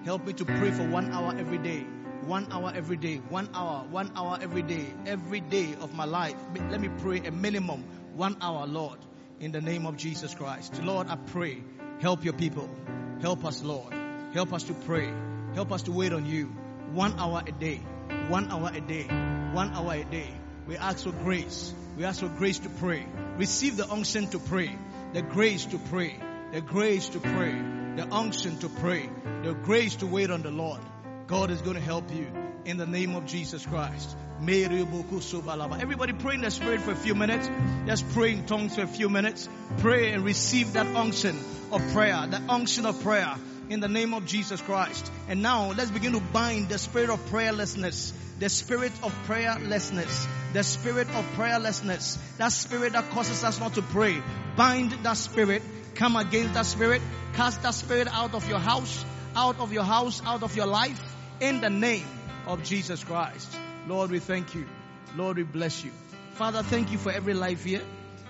[0.05, 1.81] Help me to pray for one hour every day.
[2.21, 3.17] One hour every day.
[3.27, 3.83] One hour.
[3.89, 4.85] One hour every day.
[5.05, 6.37] Every day of my life.
[6.69, 7.83] Let me pray a minimum
[8.15, 8.99] one hour, Lord,
[9.41, 10.81] in the name of Jesus Christ.
[10.81, 11.61] Lord, I pray.
[12.03, 12.69] Help your people.
[13.21, 13.93] Help us, Lord.
[14.33, 15.09] Help us to pray.
[15.55, 16.47] Help us to wait on you.
[16.91, 17.77] One hour a day.
[18.27, 19.03] One hour a day.
[19.53, 20.27] One hour a day.
[20.67, 21.73] We ask for grace.
[21.95, 23.07] We ask for grace to pray.
[23.37, 24.77] Receive the unction to pray.
[25.13, 26.19] The grace to pray.
[26.51, 27.55] The grace to pray.
[27.95, 29.09] The unction to pray.
[29.43, 30.81] The grace to wait on the Lord.
[31.27, 32.27] God is going to help you
[32.65, 34.15] in the name of Jesus Christ.
[34.39, 37.49] Everybody pray in the spirit for a few minutes.
[37.85, 39.47] Just pray in tongues for a few minutes.
[39.77, 41.37] Pray and receive that unction
[41.71, 42.27] of prayer.
[42.27, 43.35] that unction of prayer
[43.69, 45.09] in the name of Jesus Christ.
[45.27, 50.63] And now let's begin to bind the spirit of prayerlessness, the spirit of prayerlessness, the
[50.63, 54.21] spirit of prayerlessness, that spirit that causes us not to pray.
[54.57, 55.61] Bind that spirit,
[55.95, 57.01] come against that spirit,
[57.33, 59.05] cast that spirit out of your house,
[59.35, 61.01] out of your house, out of your life,
[61.39, 62.05] in the name
[62.47, 63.57] of Jesus Christ.
[63.87, 64.65] Lord, we thank you.
[65.15, 65.91] Lord, we bless you.
[66.33, 67.81] Father, thank you for every life here.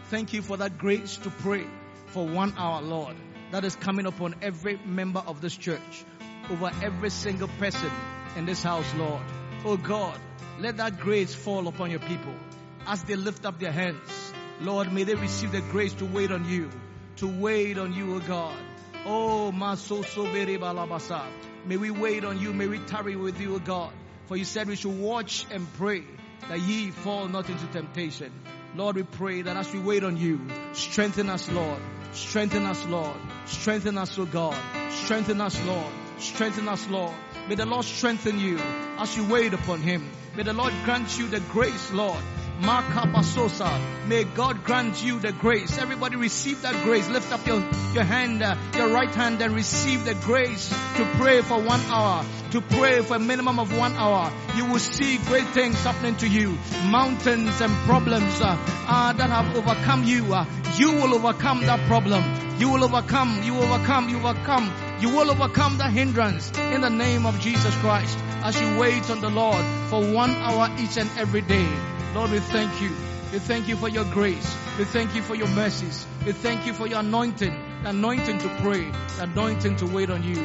[0.10, 1.66] Thank you for that grace to pray
[2.08, 3.16] for one hour, Lord
[3.54, 6.06] that is coming upon every member of this church,
[6.50, 7.92] over every single person
[8.36, 9.22] in this house, Lord.
[9.64, 10.18] Oh God,
[10.60, 12.34] let that grace fall upon your people
[12.88, 14.34] as they lift up their hands.
[14.60, 16.72] Lord, may they receive the grace to wait on you,
[17.18, 18.58] to wait on you, oh God.
[19.06, 21.24] Oh, Maso Soveri Balabasa.
[21.66, 23.92] May we wait on you, may we tarry with you, O God.
[24.28, 26.04] For you said we should watch and pray
[26.50, 28.32] that ye fall not into temptation.
[28.76, 30.42] Lord, we pray that as we wait on you,
[30.74, 31.80] strengthen us, Lord.
[32.14, 33.16] Strengthen us, Lord.
[33.46, 34.58] Strengthen us, O God.
[34.92, 35.92] Strengthen us, Lord.
[36.20, 37.14] Strengthen us, Lord.
[37.48, 38.58] May the Lord strengthen you
[38.98, 40.10] as you wait upon Him.
[40.36, 42.24] May the Lord grant you the grace, Lord.
[42.62, 44.08] Makapasosa.
[44.08, 45.78] May God grant you the grace.
[45.78, 47.10] Everybody receive that grace.
[47.10, 47.60] Lift up your,
[47.94, 52.26] your hand, uh, your right hand and receive the grace to pray for one hour.
[52.52, 54.32] To pray for a minimum of one hour.
[54.56, 56.58] You will see great things happening to you.
[56.86, 60.34] Mountains and problems uh, uh, that have overcome you.
[60.34, 60.46] Uh,
[60.78, 62.24] you will overcome that problem.
[62.60, 64.72] You will overcome, you overcome, you overcome.
[65.00, 69.22] You will overcome the hindrance in the name of Jesus Christ as you wait on
[69.22, 71.68] the Lord for one hour each and every day.
[72.14, 72.90] Lord, we thank you.
[73.32, 74.56] We thank you for your grace.
[74.78, 76.06] We thank you for your mercies.
[76.24, 77.56] We thank you for your anointing,
[77.86, 80.36] anointing to pray, anointing to wait on you.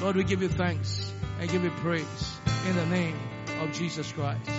[0.00, 3.14] Lord, we give you thanks and give you praise in the name
[3.60, 4.50] of Jesus Christ.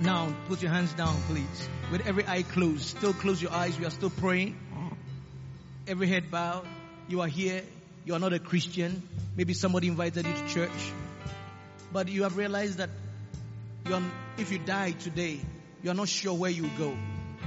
[0.00, 1.68] Now, put your hands down, please.
[1.92, 3.78] With every eye closed, still close your eyes.
[3.78, 4.58] We are still praying.
[5.86, 6.66] Every head bowed.
[7.08, 7.62] You are here.
[8.06, 9.02] You are not a Christian.
[9.36, 10.92] Maybe somebody invited you to church.
[11.92, 12.88] But you have realized that
[14.38, 15.40] if you die today,
[15.84, 16.96] you are not sure where you go.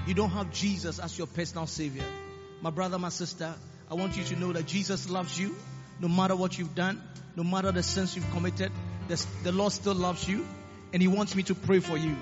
[0.06, 2.04] You don't have Jesus as your personal savior.
[2.62, 3.52] My brother, my sister,
[3.90, 5.56] I want you to know that Jesus loves you
[6.00, 7.02] no matter what you've done,
[7.36, 8.72] no matter the sins you've committed.
[9.08, 10.46] The, the Lord still loves you
[10.94, 12.16] and He wants me to pray for you.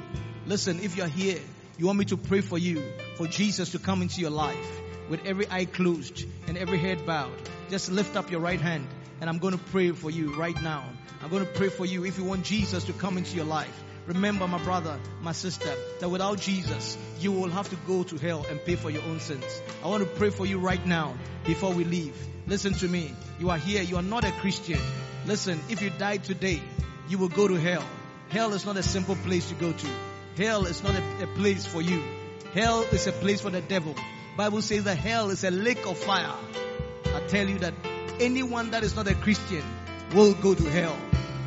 [0.45, 1.37] Listen, if you're here,
[1.77, 2.81] you want me to pray for you,
[3.15, 7.35] for Jesus to come into your life with every eye closed and every head bowed.
[7.69, 8.87] Just lift up your right hand
[9.19, 10.85] and I'm going to pray for you right now.
[11.21, 13.83] I'm going to pray for you if you want Jesus to come into your life.
[14.07, 18.45] Remember, my brother, my sister, that without Jesus, you will have to go to hell
[18.47, 19.61] and pay for your own sins.
[19.83, 22.15] I want to pray for you right now before we leave.
[22.45, 23.13] Listen to me.
[23.39, 23.81] You are here.
[23.81, 24.79] You are not a Christian.
[25.25, 26.61] Listen, if you die today,
[27.09, 27.83] you will go to hell.
[28.29, 29.87] Hell is not a simple place to go to.
[30.37, 32.03] Hell is not a, a place for you.
[32.53, 33.95] Hell is a place for the devil.
[34.37, 36.33] Bible says that hell is a lake of fire.
[37.05, 37.73] I tell you that
[38.19, 39.63] anyone that is not a Christian
[40.13, 40.95] will go to hell.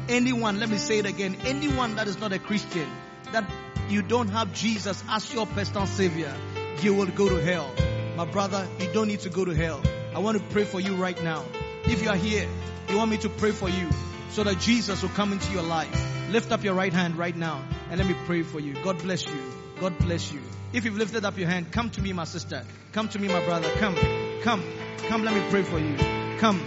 [0.08, 2.88] Anyone, let me say it again, anyone that is not a Christian,
[3.32, 3.44] that
[3.88, 6.34] you don't have Jesus as your personal savior,
[6.80, 7.70] you will go to hell.
[8.16, 9.82] My brother, you don't need to go to hell.
[10.14, 11.44] I want to pray for you right now.
[11.84, 12.48] If you are here,
[12.88, 13.88] you want me to pray for you
[14.30, 16.30] so that Jesus will come into your life.
[16.30, 18.74] Lift up your right hand right now and let me pray for you.
[18.82, 19.40] God bless you.
[19.80, 20.40] God bless you.
[20.72, 22.64] If you've lifted up your hand, come to me, my sister.
[22.92, 23.70] Come to me, my brother.
[23.76, 23.94] Come,
[24.42, 24.62] come,
[25.08, 25.24] come.
[25.24, 25.96] Let me pray for you.
[26.38, 26.60] Come,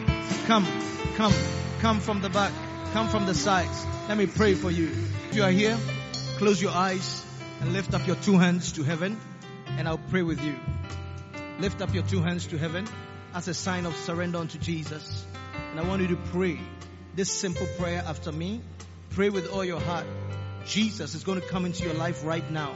[0.45, 0.65] come,
[1.15, 1.33] come,
[1.79, 2.51] come from the back.
[2.93, 3.85] Come from the sides.
[4.09, 4.91] Let me pray for you.
[5.29, 5.77] If you are here,
[6.37, 7.25] close your eyes
[7.61, 9.17] and lift up your two hands to heaven
[9.77, 10.55] and I'll pray with you.
[11.59, 12.85] Lift up your two hands to heaven
[13.33, 15.25] as a sign of surrender unto Jesus.
[15.69, 16.59] And I want you to pray
[17.15, 18.61] this simple prayer after me.
[19.11, 20.05] Pray with all your heart.
[20.65, 22.75] Jesus is going to come into your life right now.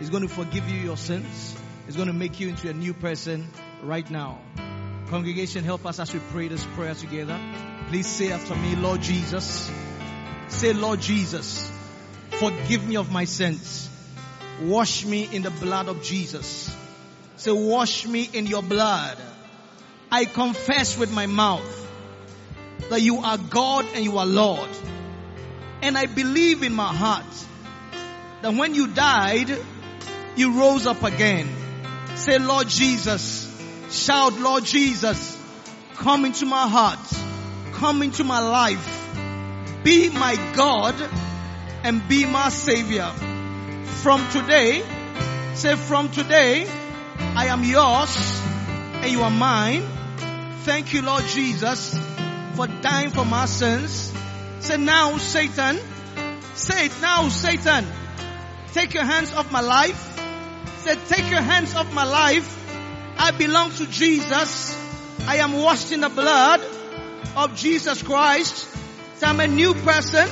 [0.00, 1.56] He's going to forgive you your sins.
[1.86, 3.48] He's going to make you into a new person
[3.84, 4.40] right now.
[5.08, 7.38] Congregation, help us as we pray this prayer together.
[7.92, 9.70] Please say after me, Lord Jesus.
[10.48, 11.70] Say, Lord Jesus,
[12.30, 13.90] forgive me of my sins.
[14.62, 16.74] Wash me in the blood of Jesus.
[17.36, 19.18] Say, wash me in your blood.
[20.10, 21.86] I confess with my mouth
[22.88, 24.70] that you are God and you are Lord.
[25.82, 27.46] And I believe in my heart
[28.40, 29.54] that when you died,
[30.34, 31.46] you rose up again.
[32.14, 33.54] Say, Lord Jesus,
[33.90, 35.38] shout, Lord Jesus,
[35.96, 37.21] come into my heart,
[37.82, 39.12] come into my life,
[39.82, 40.94] be my God
[41.82, 43.10] and be my Savior.
[44.04, 44.84] From today,
[45.54, 46.68] say, from today,
[47.34, 48.40] I am yours
[49.02, 49.82] and you are mine.
[50.60, 51.98] Thank you, Lord Jesus,
[52.54, 54.12] for dying for my sins.
[54.60, 55.80] Say now, Satan.
[56.54, 57.84] Say it now, Satan.
[58.74, 60.00] Take your hands off my life.
[60.84, 62.48] Say, take your hands off my life.
[63.18, 64.78] I belong to Jesus.
[65.26, 66.60] I am washed in the blood
[67.36, 68.68] of Jesus Christ.
[69.16, 70.28] So I'm a new person.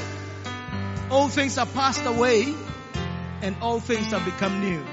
[1.10, 2.54] All things are passed away
[3.42, 4.84] and all things have become new.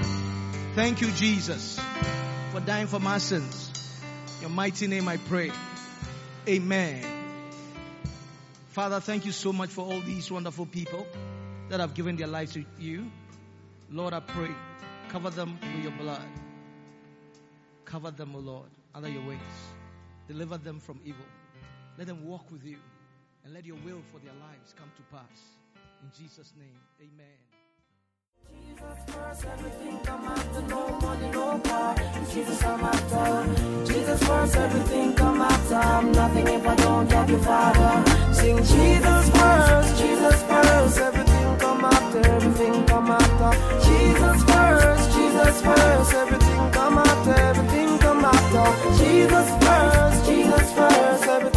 [0.76, 1.80] Thank you, Jesus,
[2.52, 3.72] for dying for my sins.
[4.38, 5.52] In your mighty name I pray.
[6.48, 7.04] Amen.
[8.70, 11.06] Father, thank you so much for all these wonderful people
[11.70, 13.12] that have given their lives to you.
[13.92, 14.52] Lord, I pray,
[15.10, 16.22] cover them with your blood.
[17.86, 19.42] Cover them, O Lord, under your wings.
[20.28, 21.26] Deliver them from evil.
[21.98, 22.78] Let them walk with you
[23.44, 25.40] and let your will for their lives come to pass.
[26.04, 27.38] In Jesus' name, amen.
[28.50, 30.62] Jesus first, everything come after.
[30.62, 31.48] No money, no.
[32.38, 33.92] Jesus I'm after.
[33.92, 35.76] Jesus first, everything come after.
[35.76, 37.10] I'm nothing if I don't
[37.44, 38.34] Father.
[38.34, 42.20] Sing Jesus first, Jesus first, everything come after.
[42.20, 43.50] Everything come after.
[43.88, 47.34] Jesus first, Jesus first, everything come after.
[47.34, 48.66] Everything come after.
[49.00, 51.57] Jesus first, Jesus first, everything.